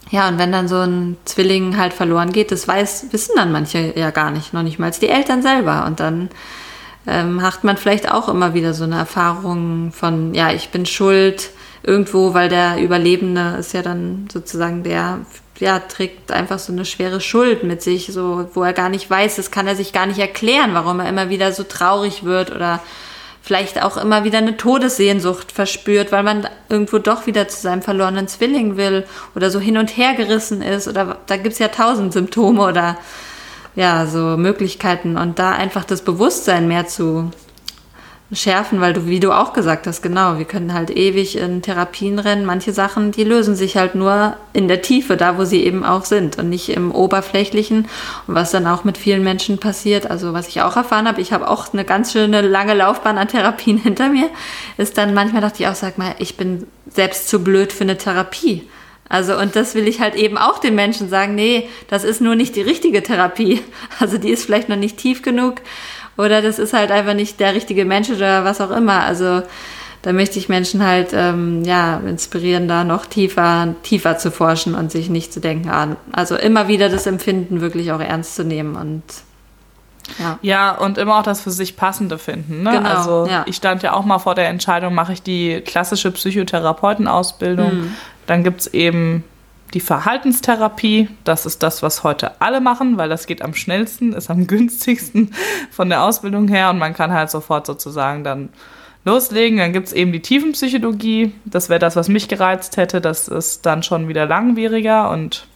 [0.10, 3.94] ja, und wenn dann so ein Zwilling halt verloren geht, das weiß, wissen dann manche
[3.98, 5.86] ja gar nicht, noch nicht mal die Eltern selber.
[5.86, 6.30] Und dann
[7.08, 11.52] ähm, macht man vielleicht auch immer wieder so eine Erfahrung von, ja, ich bin schuld
[11.84, 15.20] irgendwo, weil der Überlebende ist ja dann sozusagen der,
[15.60, 19.38] ja, trägt einfach so eine schwere Schuld mit sich, so, wo er gar nicht weiß,
[19.38, 22.82] das kann er sich gar nicht erklären, warum er immer wieder so traurig wird oder
[23.42, 28.28] vielleicht auch immer wieder eine Todessehnsucht verspürt, weil man irgendwo doch wieder zu seinem verlorenen
[28.28, 32.14] Zwilling will oder so hin und her gerissen ist oder da gibt es ja tausend
[32.14, 32.98] Symptome oder
[33.76, 37.32] ja, so Möglichkeiten und da einfach das Bewusstsein mehr zu
[38.34, 42.18] schärfen, weil du, wie du auch gesagt hast, genau, wir können halt ewig in Therapien
[42.18, 42.46] rennen.
[42.46, 46.06] Manche Sachen, die lösen sich halt nur in der Tiefe, da wo sie eben auch
[46.06, 47.88] sind und nicht im Oberflächlichen.
[48.28, 51.34] Und was dann auch mit vielen Menschen passiert, also was ich auch erfahren habe, ich
[51.34, 54.30] habe auch eine ganz schöne lange Laufbahn an Therapien hinter mir,
[54.78, 57.98] ist dann manchmal dachte ich auch, sag mal, ich bin selbst zu blöd für eine
[57.98, 58.68] Therapie.
[59.10, 62.36] Also, und das will ich halt eben auch den Menschen sagen, nee, das ist nur
[62.36, 63.62] nicht die richtige Therapie.
[64.00, 65.56] Also, die ist vielleicht noch nicht tief genug
[66.18, 69.04] oder das ist halt einfach nicht der richtige Mensch oder was auch immer.
[69.04, 69.44] Also
[70.02, 74.92] da möchte ich Menschen halt ähm, ja inspirieren, da noch tiefer, tiefer zu forschen und
[74.92, 78.76] sich nicht zu denken, ah, also immer wieder das Empfinden wirklich auch ernst zu nehmen
[78.76, 79.04] und
[80.20, 80.40] ja.
[80.42, 82.64] ja, und immer auch das für sich Passende finden.
[82.64, 82.72] Ne?
[82.72, 83.44] Genau, also ja.
[83.46, 87.76] ich stand ja auch mal vor der Entscheidung, mache ich die klassische Psychotherapeutenausbildung.
[87.76, 87.96] Mhm.
[88.26, 89.24] Dann gibt es eben
[89.74, 94.30] die Verhaltenstherapie, das ist das, was heute alle machen, weil das geht am schnellsten, ist
[94.30, 95.34] am günstigsten
[95.72, 98.50] von der Ausbildung her und man kann halt sofort sozusagen dann
[99.06, 99.58] loslegen.
[99.58, 103.02] Dann gibt es eben die Tiefenpsychologie, das wäre das, was mich gereizt hätte.
[103.02, 105.48] Das ist dann schon wieder langwieriger und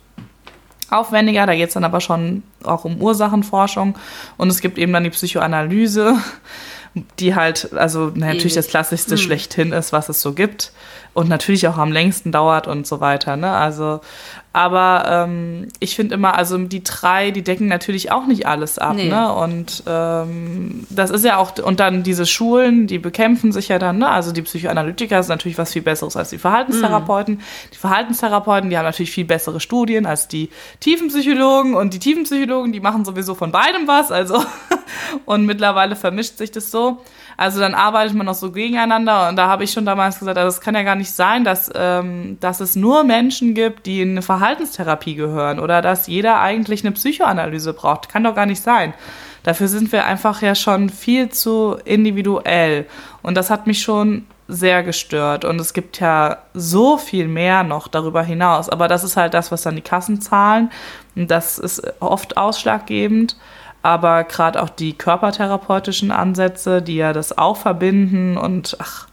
[0.90, 1.46] aufwendiger.
[1.46, 3.96] Da geht es dann aber schon auch um Ursachenforschung.
[4.38, 6.18] Und es gibt eben dann die Psychoanalyse,
[7.20, 9.18] die halt, also natürlich das Klassischste hm.
[9.18, 10.72] schlechthin ist, was es so gibt
[11.14, 13.36] und natürlich auch am längsten dauert und so weiter.
[13.36, 13.52] Ne?
[13.52, 14.02] Also,
[14.56, 18.96] aber ähm, ich finde immer, also die drei, die decken natürlich auch nicht alles ab.
[18.96, 19.10] Nee.
[19.10, 19.34] Ne?
[19.34, 23.98] Und ähm, das ist ja auch, und dann diese Schulen, die bekämpfen sich ja dann,
[23.98, 24.08] ne?
[24.08, 27.36] Also die Psychoanalytiker sind natürlich was viel Besseres als die Verhaltenstherapeuten.
[27.36, 27.40] Mhm.
[27.74, 32.80] Die Verhaltenstherapeuten, die haben natürlich viel bessere Studien als die Tiefenpsychologen und die Tiefenpsychologen, die
[32.80, 34.10] machen sowieso von beidem was.
[34.10, 34.42] Also,
[35.26, 37.02] und mittlerweile vermischt sich das so.
[37.38, 40.48] Also dann arbeitet man noch so gegeneinander und da habe ich schon damals gesagt, also
[40.48, 44.12] es kann ja gar nicht sein, dass, ähm, dass es nur Menschen gibt, die in
[44.12, 48.10] eine Verhaltenstherapie gehören oder dass jeder eigentlich eine Psychoanalyse braucht.
[48.10, 48.94] Kann doch gar nicht sein.
[49.44, 52.88] Dafür sind wir einfach ja schon viel zu individuell.
[53.22, 55.46] Und das hat mich schon sehr gestört.
[55.46, 59.52] Und es gibt ja so viel mehr noch darüber hinaus, aber das ist halt das,
[59.52, 60.72] was dann die Kassen zahlen.
[61.16, 63.36] Und das ist oft ausschlaggebend
[63.86, 69.08] aber gerade auch die körpertherapeutischen Ansätze, die ja das auch verbinden und ach,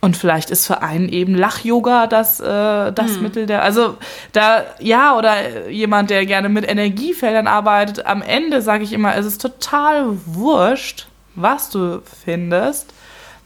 [0.00, 3.22] und vielleicht ist für einen eben Lach-Yoga das, äh, das hm.
[3.22, 3.62] Mittel der.
[3.62, 3.96] Also
[4.32, 9.26] da, ja, oder jemand, der gerne mit Energiefeldern arbeitet, am Ende sage ich immer, es
[9.26, 12.92] ist total wurscht, was du findest.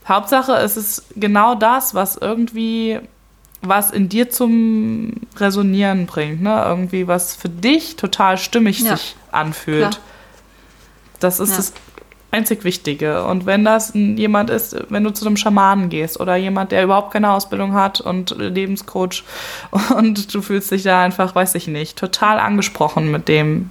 [0.06, 2.98] Hauptsache, es ist genau das, was irgendwie
[3.62, 6.64] was in dir zum Resonieren bringt, ne?
[6.66, 8.96] Irgendwie was für dich total stimmig ja.
[8.96, 9.90] sich anfühlt.
[9.90, 10.02] Klar.
[11.20, 11.57] Das ist ja.
[11.57, 11.72] das
[12.31, 13.24] einzig Wichtige.
[13.24, 17.12] Und wenn das jemand ist, wenn du zu einem Schamanen gehst oder jemand, der überhaupt
[17.12, 19.24] keine Ausbildung hat und Lebenscoach
[19.96, 23.70] und du fühlst dich da einfach, weiß ich nicht, total angesprochen mit dem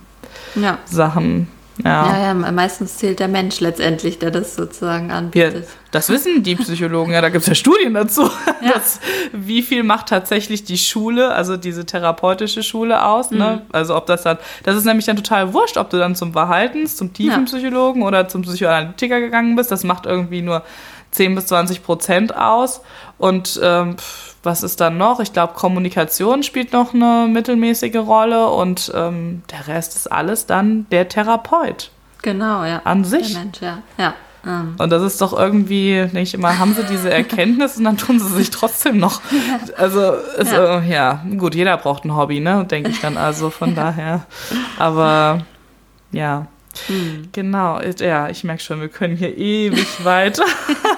[0.55, 0.79] ja.
[0.86, 1.47] Sachen,
[1.83, 2.11] ja.
[2.11, 5.65] ja, ja, meistens zählt der Mensch letztendlich, der das sozusagen anbietet.
[5.65, 8.29] Ja, das wissen die Psychologen, ja, da gibt es ja Studien dazu.
[8.59, 8.73] Ja.
[8.73, 8.99] Dass,
[9.33, 13.29] wie viel macht tatsächlich die Schule, also diese therapeutische Schule aus?
[13.29, 13.37] Ne?
[13.37, 13.43] Mhm.
[13.43, 13.61] Ne?
[13.71, 16.97] Also ob das dann, das ist nämlich dann total wurscht, ob du dann zum Verhaltens-,
[16.97, 18.07] zum Tiefenpsychologen ja.
[18.07, 19.71] oder zum Psychoanalytiker gegangen bist.
[19.71, 20.63] Das macht irgendwie nur
[21.11, 22.81] 10 bis 20 Prozent aus.
[23.17, 23.95] Und ähm,
[24.43, 25.19] was ist dann noch?
[25.19, 30.85] Ich glaube, Kommunikation spielt noch eine mittelmäßige Rolle und ähm, der Rest ist alles dann
[30.91, 31.91] der Therapeut.
[32.21, 32.81] Genau, ja.
[32.83, 33.33] An sich.
[33.33, 33.83] Der Mensch, ja.
[33.97, 34.13] ja.
[34.45, 34.75] Ähm.
[34.77, 38.29] Und das ist doch irgendwie nicht immer, haben sie diese Erkenntnis und dann tun sie
[38.29, 39.21] sich trotzdem noch.
[39.77, 40.79] Also, ist, ja.
[40.79, 41.25] Äh, ja.
[41.37, 42.65] gut, jeder braucht ein Hobby, ne?
[42.65, 44.25] Denke ich dann also von daher.
[44.79, 45.45] Aber
[46.11, 46.47] ja.
[46.87, 47.29] Hm.
[47.31, 50.45] Genau, ja, ich merke schon, wir können hier ewig weiter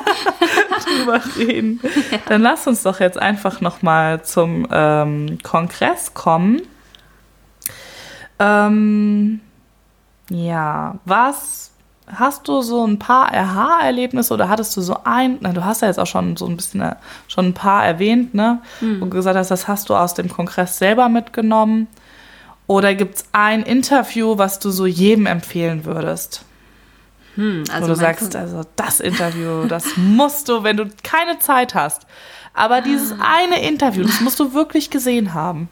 [0.97, 1.79] drüber reden.
[2.11, 2.17] Ja.
[2.27, 6.61] Dann lass uns doch jetzt einfach nochmal zum ähm, Kongress kommen.
[8.39, 9.41] Ähm,
[10.29, 11.71] ja, was,
[12.07, 15.87] hast du so ein paar Aha-Erlebnisse oder hattest du so ein, na, du hast ja
[15.87, 16.95] jetzt auch schon so ein bisschen äh,
[17.27, 18.61] schon ein paar erwähnt, ne?
[18.81, 19.01] Mhm.
[19.01, 21.87] Wo du gesagt hast, das hast du aus dem Kongress selber mitgenommen.
[22.67, 26.45] Oder gibt es ein Interview, was du so jedem empfehlen würdest?
[27.39, 31.73] Hm, also Wo du sagst, also das Interview, das musst du, wenn du keine Zeit
[31.73, 32.05] hast.
[32.53, 33.37] Aber dieses ah.
[33.37, 35.69] eine Interview, das musst du wirklich gesehen haben.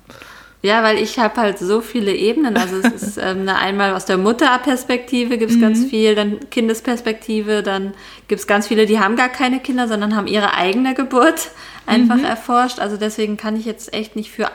[0.61, 2.55] Ja, weil ich habe halt so viele Ebenen.
[2.55, 5.61] Also es ist ähm, einmal aus der Mutterperspektive gibt es mhm.
[5.61, 7.93] ganz viel, dann Kindesperspektive, dann
[8.29, 11.51] gibt es ganz viele, die haben gar keine Kinder, sondern haben ihre eigene Geburt
[11.85, 12.23] einfach mhm.
[12.23, 12.79] erforscht.
[12.79, 14.49] Also deswegen kann ich jetzt echt nicht für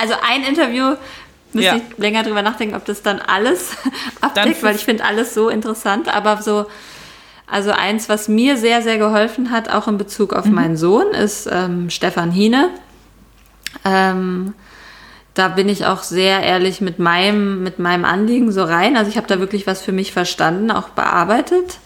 [0.00, 0.96] also ein Interview
[1.52, 1.76] müsste ja.
[1.76, 3.76] ich länger drüber nachdenken, ob das dann alles
[4.20, 6.66] abdeckt, weil ich finde alles so interessant, aber so
[7.46, 10.54] also eins, was mir sehr, sehr geholfen hat, auch in Bezug auf mhm.
[10.54, 12.70] meinen Sohn, ist ähm, Stefan Hiene.
[13.84, 14.54] Ähm,
[15.34, 18.96] da bin ich auch sehr ehrlich mit meinem, mit meinem Anliegen so rein.
[18.96, 21.78] Also ich habe da wirklich was für mich verstanden, auch bearbeitet.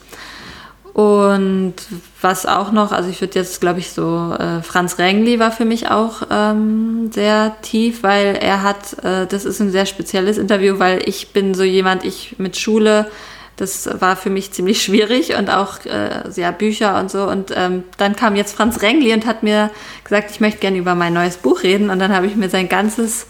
[1.01, 1.77] Und
[2.21, 5.65] was auch noch, also ich würde jetzt, glaube ich, so, äh, Franz Rengli war für
[5.65, 10.79] mich auch ähm, sehr tief, weil er hat, äh, das ist ein sehr spezielles Interview,
[10.79, 13.11] weil ich bin so jemand, ich mit Schule,
[13.57, 17.23] das war für mich ziemlich schwierig und auch äh, ja, Bücher und so.
[17.23, 19.71] Und ähm, dann kam jetzt Franz Rengli und hat mir
[20.05, 21.89] gesagt, ich möchte gerne über mein neues Buch reden.
[21.89, 23.27] Und dann habe ich mir sein ganzes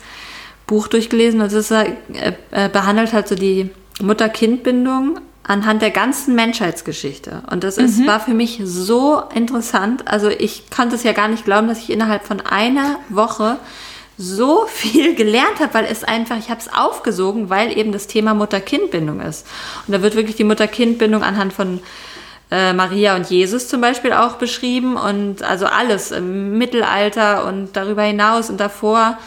[0.66, 1.92] Buch durchgelesen und es äh,
[2.50, 7.42] äh, behandelt halt so die Mutter-Kind-Bindung anhand der ganzen Menschheitsgeschichte.
[7.50, 8.06] Und das ist, mhm.
[8.06, 10.06] war für mich so interessant.
[10.06, 13.58] Also ich konnte es ja gar nicht glauben, dass ich innerhalb von einer Woche
[14.16, 18.34] so viel gelernt habe, weil es einfach, ich habe es aufgesogen, weil eben das Thema
[18.34, 19.46] Mutter-Kind-Bindung ist.
[19.86, 21.80] Und da wird wirklich die Mutter-Kind-Bindung anhand von
[22.50, 28.02] äh, Maria und Jesus zum Beispiel auch beschrieben und also alles im Mittelalter und darüber
[28.02, 29.18] hinaus und davor.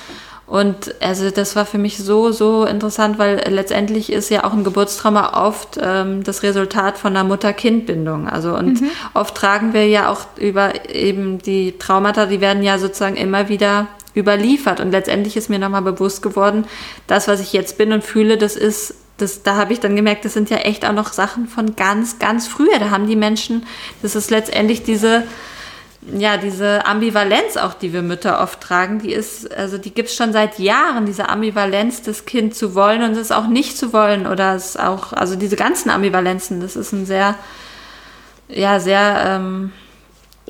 [0.53, 4.63] Und also das war für mich so, so interessant, weil letztendlich ist ja auch ein
[4.63, 8.29] Geburtstrauma oft ähm, das Resultat von einer Mutter-Kind-Bindung.
[8.29, 8.91] Also und mhm.
[9.15, 13.87] oft tragen wir ja auch über eben die Traumata, die werden ja sozusagen immer wieder
[14.15, 14.79] überliefert.
[14.79, 16.65] Und letztendlich ist mir nochmal bewusst geworden,
[17.07, 20.23] das, was ich jetzt bin und fühle, das ist, das, da habe ich dann gemerkt,
[20.23, 22.77] das sind ja echt auch noch Sachen von ganz, ganz früher.
[22.77, 23.65] Da haben die Menschen,
[24.03, 25.23] das ist letztendlich diese
[26.11, 30.15] ja, diese Ambivalenz auch, die wir Mütter oft tragen, die ist, also die gibt es
[30.15, 34.27] schon seit Jahren, diese Ambivalenz, das Kind zu wollen und es auch nicht zu wollen
[34.27, 37.35] oder es auch, also diese ganzen Ambivalenzen, das ist ein sehr,
[38.49, 39.71] ja, sehr ähm,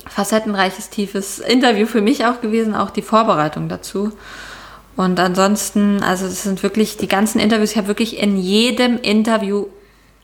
[0.08, 4.12] facettenreiches, tiefes Interview für mich auch gewesen, auch die Vorbereitung dazu.
[4.96, 9.66] Und ansonsten, also es sind wirklich die ganzen Interviews, ich habe wirklich in jedem Interview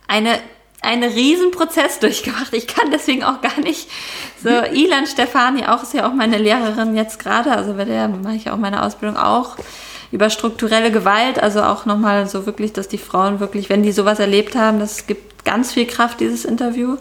[0.07, 0.39] eine
[0.83, 2.53] einen Riesenprozess durchgemacht.
[2.55, 3.89] Ich kann deswegen auch gar nicht
[4.43, 4.49] so.
[4.49, 7.53] Ilan Stefani auch ist ja auch meine Lehrerin jetzt gerade.
[7.53, 9.57] Also bei der mache ich auch meine Ausbildung auch
[10.11, 11.43] über strukturelle Gewalt.
[11.43, 15.07] Also auch nochmal so wirklich, dass die Frauen wirklich, wenn die sowas erlebt haben, das
[15.07, 16.97] gibt ganz viel Kraft, dieses Interview.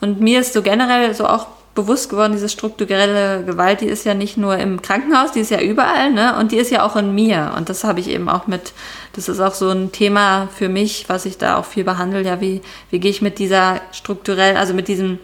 [0.00, 4.12] Und mir ist so generell so auch bewusst geworden, diese strukturelle Gewalt, die ist ja
[4.12, 6.36] nicht nur im Krankenhaus, die ist ja überall, ne?
[6.38, 7.54] Und die ist ja auch in mir.
[7.56, 8.72] Und das habe ich eben auch mit,
[9.14, 12.22] das ist auch so ein Thema für mich, was ich da auch viel behandle.
[12.22, 12.60] Ja, wie,
[12.90, 15.18] wie gehe ich mit dieser strukturellen, also mit diesem,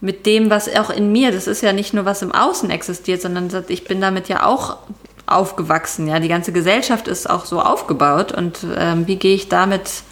[0.00, 3.22] mit dem, was auch in mir, das ist ja nicht nur was im Außen existiert,
[3.22, 4.78] sondern ich bin damit ja auch
[5.26, 6.08] aufgewachsen.
[6.08, 8.32] Ja, die ganze Gesellschaft ist auch so aufgebaut.
[8.32, 10.02] Und ähm, wie gehe ich damit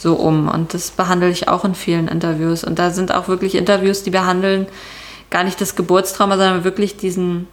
[0.00, 0.48] so um.
[0.48, 2.64] Und das behandle ich auch in vielen Interviews.
[2.64, 4.66] Und da sind auch wirklich Interviews, die behandeln
[5.28, 7.46] gar nicht das Geburtstrauma, sondern wirklich diesen,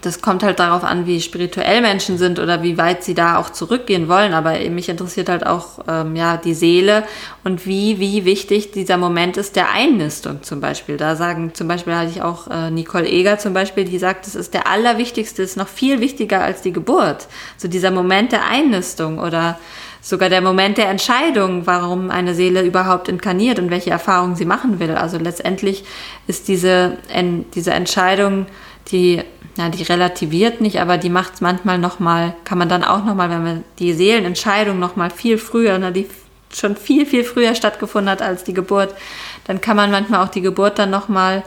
[0.00, 3.50] das kommt halt darauf an, wie spirituell Menschen sind oder wie weit sie da auch
[3.50, 4.32] zurückgehen wollen.
[4.32, 7.02] Aber mich interessiert halt auch ähm, ja die Seele
[7.42, 10.96] und wie wie wichtig dieser Moment ist der Einnistung zum Beispiel.
[10.96, 14.36] Da sagen zum Beispiel hatte ich auch äh, Nicole Eger zum Beispiel, die sagt, das
[14.36, 17.26] ist der allerwichtigste, ist noch viel wichtiger als die Geburt.
[17.56, 19.58] So dieser Moment der Einnistung oder
[20.02, 24.80] sogar der Moment der Entscheidung, warum eine Seele überhaupt inkarniert und welche Erfahrungen sie machen
[24.80, 24.90] will.
[24.90, 25.84] Also letztendlich
[26.26, 26.98] ist diese,
[27.54, 28.46] diese Entscheidung,
[28.88, 29.22] die,
[29.56, 33.30] ja, die relativiert nicht, aber die macht es manchmal nochmal, kann man dann auch nochmal,
[33.30, 36.08] wenn man die Seelenentscheidung nochmal viel früher, ne, die
[36.52, 38.94] schon viel, viel früher stattgefunden hat als die Geburt,
[39.44, 41.42] dann kann man manchmal auch die Geburt dann nochmal mal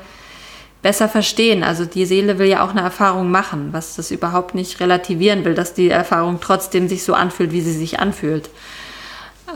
[0.86, 1.64] besser verstehen.
[1.64, 5.56] Also die Seele will ja auch eine Erfahrung machen, was das überhaupt nicht relativieren will,
[5.56, 8.52] dass die Erfahrung trotzdem sich so anfühlt, wie sie sich anfühlt.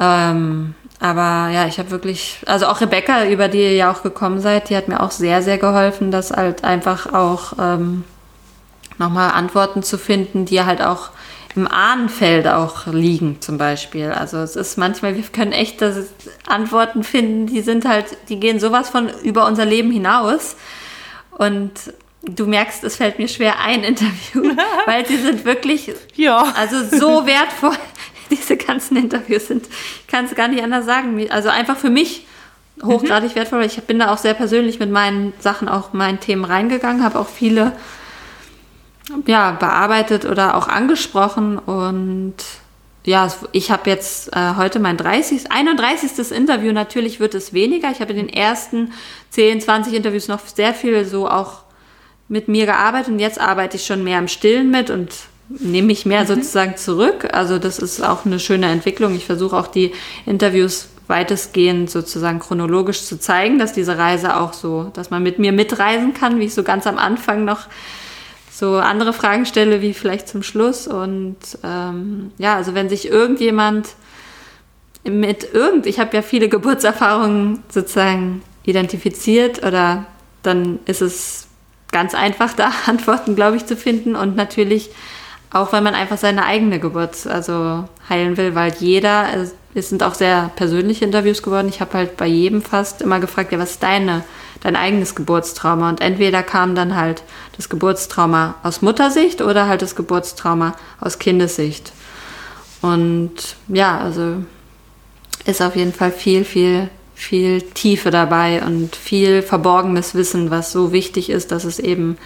[0.01, 4.39] Ähm, aber ja, ich habe wirklich, also auch Rebecca, über die ihr ja auch gekommen
[4.39, 8.05] seid, die hat mir auch sehr, sehr geholfen, das halt einfach auch ähm,
[8.97, 11.11] nochmal Antworten zu finden, die halt auch
[11.55, 14.09] im Ahnenfeld auch liegen zum Beispiel.
[14.09, 15.83] Also es ist manchmal, wir können echt
[16.47, 20.55] Antworten finden, die sind halt, die gehen sowas von über unser Leben hinaus.
[21.39, 21.71] Und
[22.23, 26.53] du merkst, es fällt mir schwer, ein Interview, weil sie sind wirklich ja.
[26.55, 27.77] also so wertvoll.
[28.29, 31.25] diese ganzen Interviews sind, ich kann es gar nicht anders sagen.
[31.31, 32.27] Also einfach für mich
[32.83, 33.35] hochgradig mhm.
[33.35, 37.05] wertvoll, weil ich bin da auch sehr persönlich mit meinen Sachen, auch meinen Themen reingegangen,
[37.05, 37.71] habe auch viele
[39.25, 42.35] ja, bearbeitet oder auch angesprochen und
[43.05, 45.51] ja, ich habe jetzt äh, heute mein 30.
[45.51, 46.31] 31.
[46.31, 46.71] Interview.
[46.71, 47.91] Natürlich wird es weniger.
[47.91, 48.91] Ich habe in den ersten
[49.31, 51.63] 10, 20 Interviews noch sehr viel so auch
[52.27, 55.09] mit mir gearbeitet und jetzt arbeite ich schon mehr im Stillen mit und
[55.49, 56.27] nehme mich mehr mhm.
[56.27, 57.27] sozusagen zurück.
[57.33, 59.15] Also das ist auch eine schöne Entwicklung.
[59.15, 59.93] Ich versuche auch die
[60.25, 65.51] Interviews weitestgehend sozusagen chronologisch zu zeigen, dass diese Reise auch so, dass man mit mir
[65.51, 67.61] mitreisen kann, wie ich so ganz am Anfang noch
[68.59, 70.85] so andere Fragen stelle, wie vielleicht zum Schluss.
[70.85, 73.87] Und ähm, ja, also wenn sich irgendjemand
[75.05, 80.05] mit irgend, ich habe ja viele Geburtserfahrungen sozusagen identifiziert oder
[80.43, 81.47] dann ist es
[81.93, 84.17] ganz einfach, da Antworten, glaube ich, zu finden.
[84.17, 84.89] Und natürlich
[85.51, 89.27] auch, wenn man einfach seine eigene Geburt also heilen will, weil jeder,
[89.73, 91.69] es sind auch sehr persönliche Interviews geworden.
[91.69, 94.25] Ich habe halt bei jedem fast immer gefragt, ja, was ist deine,
[94.61, 95.89] dein eigenes Geburtstrauma?
[95.89, 97.23] Und entweder kam dann halt
[97.57, 101.91] das Geburtstrauma aus Muttersicht oder halt das Geburtstrauma aus Kindessicht.
[102.81, 104.43] Und ja, also
[105.45, 106.89] ist auf jeden Fall viel, viel
[107.19, 112.17] viel Tiefe dabei und viel verborgenes Wissen, was so wichtig ist, dass es eben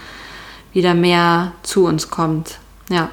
[0.72, 2.58] wieder mehr zu uns kommt.
[2.88, 3.10] Ja.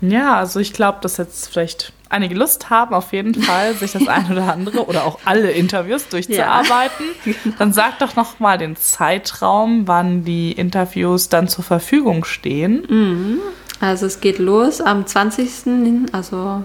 [0.00, 4.08] Ja, also ich glaube, dass jetzt vielleicht einige Lust haben, auf jeden Fall sich das
[4.08, 7.06] ein oder andere oder auch alle Interviews durchzuarbeiten.
[7.24, 7.56] Ja, genau.
[7.58, 12.86] Dann sag doch noch mal den Zeitraum, wann die Interviews dann zur Verfügung stehen.
[12.88, 13.38] Mhm.
[13.80, 16.12] Also es geht los am 20.
[16.12, 16.62] also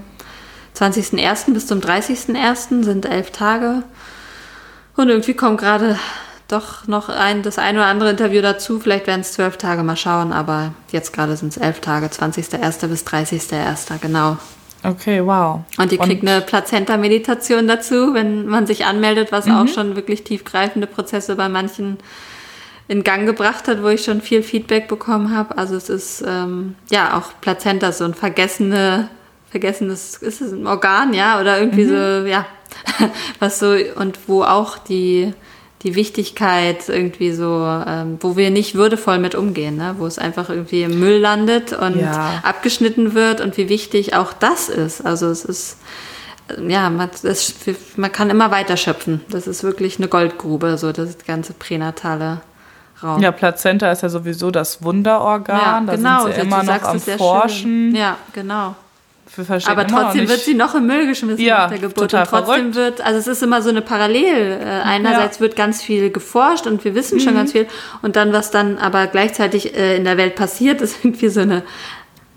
[0.78, 1.54] 20.01.
[1.54, 2.84] bis zum 30.01.
[2.84, 3.84] sind elf Tage.
[4.96, 5.98] Und irgendwie kommt gerade
[6.48, 8.80] doch noch ein, das ein oder andere Interview dazu.
[8.80, 10.32] Vielleicht werden es zwölf Tage, mal schauen.
[10.32, 12.88] Aber jetzt gerade sind es elf Tage, 20.01.
[12.88, 14.00] bis 30.01.
[14.02, 14.38] Genau.
[14.84, 15.62] Okay, wow.
[15.78, 19.56] Und ihr kriegt eine Plazenta-Meditation dazu, wenn man sich anmeldet, was mhm.
[19.56, 21.98] auch schon wirklich tiefgreifende Prozesse bei manchen
[22.88, 25.58] in Gang gebracht hat, wo ich schon viel Feedback bekommen habe.
[25.58, 29.10] Also es ist ähm, ja auch Plazenta so ein vergessene
[29.50, 31.90] vergessenes, ist es ein Organ, ja, oder irgendwie mhm.
[31.90, 32.46] so, ja,
[33.40, 35.34] was so, und wo auch die,
[35.84, 39.96] die Wichtigkeit irgendwie so, ähm, wo wir nicht würdevoll mit umgehen, ne?
[39.98, 42.42] wo es einfach irgendwie im Müll landet und ja.
[42.44, 45.06] abgeschnitten wird und wie wichtig auch das ist.
[45.06, 45.78] Also es ist,
[46.68, 47.54] ja, man, das,
[47.96, 49.22] man kann immer weiter schöpfen.
[49.30, 52.42] Das ist wirklich eine Goldgrube, so das ganze pränatale
[53.02, 53.22] Raum.
[53.22, 55.58] Ja, Plazenta ist ja sowieso das Wunderorgan.
[55.58, 55.94] Ja, genau.
[55.94, 57.92] Da sind sie immer noch am Forschen.
[57.92, 57.96] Schön.
[57.96, 58.76] Ja, genau
[59.66, 62.14] aber trotzdem wird sie noch im Müll geschmissen ja, nach der Geburt.
[62.14, 62.76] und trotzdem verrückt.
[62.76, 64.60] wird, also es ist immer so eine Parallel.
[64.62, 65.42] Äh, einerseits ja.
[65.42, 67.22] wird ganz viel geforscht und wir wissen mhm.
[67.22, 67.68] schon ganz viel.
[68.02, 71.64] Und dann, was dann aber gleichzeitig äh, in der Welt passiert, ist irgendwie so eine,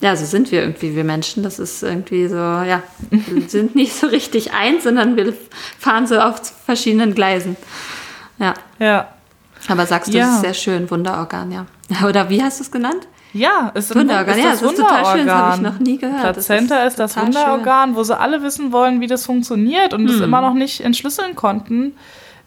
[0.00, 1.42] ja, so sind wir irgendwie, wir Menschen.
[1.42, 5.32] Das ist irgendwie so, ja, wir sind nicht so richtig eins, sondern wir
[5.78, 7.56] fahren so auf verschiedenen Gleisen.
[8.38, 8.54] Ja.
[8.78, 9.08] Ja.
[9.68, 10.26] Aber sagst du, ja.
[10.26, 11.66] das ist sehr schön, Wunderorgan, ja.
[12.06, 13.06] Oder wie hast du es genannt?
[13.32, 14.38] Ja, es ist, Wunderorgan.
[14.38, 16.34] Ist das ja, das ist total schön, das habe ich noch nie gehört.
[16.34, 17.96] Plazenta ist, ist, das Wunderorgan, schön.
[17.96, 20.14] wo sie alle wissen wollen, wie das funktioniert und hm.
[20.14, 21.94] es immer noch nicht entschlüsseln konnten,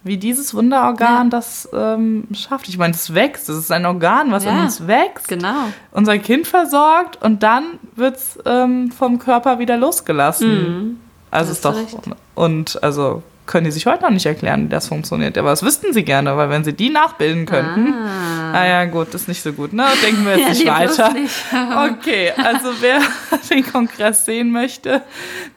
[0.04, 1.30] wie dieses Wunderorgan ja.
[1.30, 2.70] das ähm, schafft.
[2.70, 5.56] Ich meine, es wächst, es ist ein Organ, was ja, in uns wächst, genau.
[5.92, 10.50] unser Kind versorgt und dann wird es ähm, vom Körper wieder losgelassen.
[10.50, 11.00] Mhm.
[11.32, 11.98] Also ist doch, recht.
[12.36, 15.38] und also können die sich heute noch nicht erklären, wie das funktioniert.
[15.38, 19.14] Aber das wüssten sie gerne, weil wenn sie die nachbilden könnten, ah, ah ja gut,
[19.14, 19.86] das ist nicht so gut, ne?
[20.04, 21.14] Denken wir jetzt ja, nicht weiter.
[21.14, 21.36] Nicht.
[22.00, 23.00] okay, also wer
[23.50, 25.02] den Kongress sehen möchte,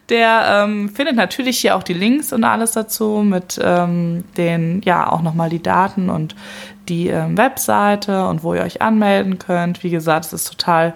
[0.09, 5.11] der ähm, findet natürlich hier auch die Links und alles dazu mit ähm, den, ja,
[5.11, 6.35] auch nochmal die Daten und
[6.89, 9.83] die ähm, Webseite und wo ihr euch anmelden könnt.
[9.83, 10.95] Wie gesagt, es ist total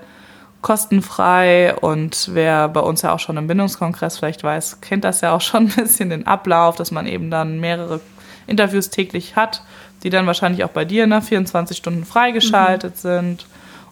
[0.62, 5.34] kostenfrei und wer bei uns ja auch schon im Bindungskongress vielleicht weiß, kennt das ja
[5.34, 8.00] auch schon ein bisschen den Ablauf, dass man eben dann mehrere
[8.46, 9.62] Interviews täglich hat,
[10.02, 12.98] die dann wahrscheinlich auch bei dir ne, 24 Stunden freigeschaltet mhm.
[12.98, 13.46] sind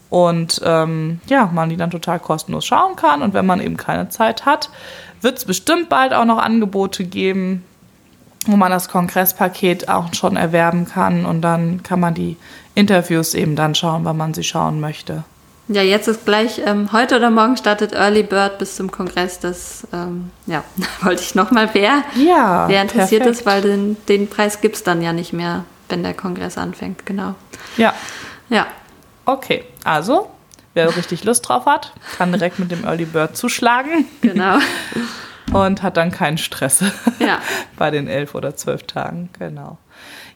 [0.08, 4.08] und ähm, ja, man die dann total kostenlos schauen kann und wenn man eben keine
[4.08, 4.70] Zeit hat,
[5.20, 7.64] wird es bestimmt bald auch noch Angebote geben,
[8.46, 12.36] wo man das Kongresspaket auch schon erwerben kann und dann kann man die
[12.74, 15.24] Interviews eben dann schauen, wann man sie schauen möchte.
[15.72, 19.38] Ja, jetzt ist gleich, ähm, heute oder morgen startet Early Bird bis zum Kongress.
[19.38, 20.64] Das, ähm, ja,
[21.02, 23.40] wollte ich nochmal, wer, ja, wer interessiert perfekt.
[23.40, 27.06] ist, weil den, den Preis gibt es dann ja nicht mehr, wenn der Kongress anfängt,
[27.06, 27.36] genau.
[27.76, 27.94] Ja.
[28.48, 28.66] Ja.
[29.26, 30.28] Okay, also,
[30.74, 34.06] wer richtig Lust drauf hat, kann direkt mit dem Early Bird zuschlagen.
[34.22, 34.58] Genau.
[35.52, 36.82] Und hat dann keinen Stress
[37.20, 37.38] ja.
[37.76, 39.78] bei den elf oder zwölf Tagen, genau.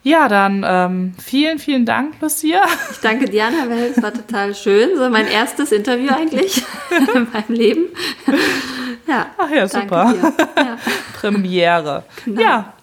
[0.05, 2.61] Ja, dann ähm, vielen, vielen Dank, Lucia.
[2.91, 4.95] Ich danke Diana, weil es war total schön.
[4.95, 6.63] So mein erstes Interview eigentlich
[7.15, 7.85] in meinem Leben.
[9.07, 9.25] Ja.
[9.35, 10.13] Ach ja, super.
[10.55, 10.77] Ja.
[11.19, 12.03] Premiere.
[12.23, 12.39] Genau.
[12.39, 12.73] Ja.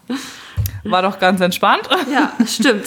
[0.82, 1.88] War doch ganz entspannt.
[2.12, 2.86] Ja, stimmt.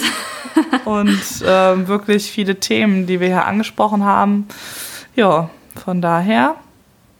[0.83, 4.49] Und ähm, wirklich viele Themen, die wir hier angesprochen haben.
[5.15, 5.49] Ja,
[5.81, 6.55] von daher,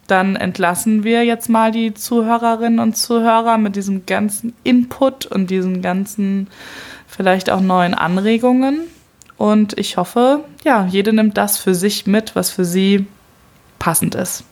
[0.06, 5.80] dann entlassen wir jetzt mal die Zuhörerinnen und Zuhörer mit diesem ganzen Input und diesen
[5.80, 6.48] ganzen
[7.16, 8.80] vielleicht auch neuen Anregungen.
[9.36, 13.06] Und ich hoffe, ja, jede nimmt das für sich mit, was für sie
[13.78, 14.44] passend ist.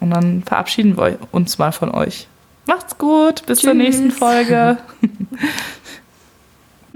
[0.00, 2.28] Und dann verabschieden wir uns mal von euch.
[2.66, 3.70] Macht's gut, bis Tschüss.
[3.70, 4.78] zur nächsten Folge.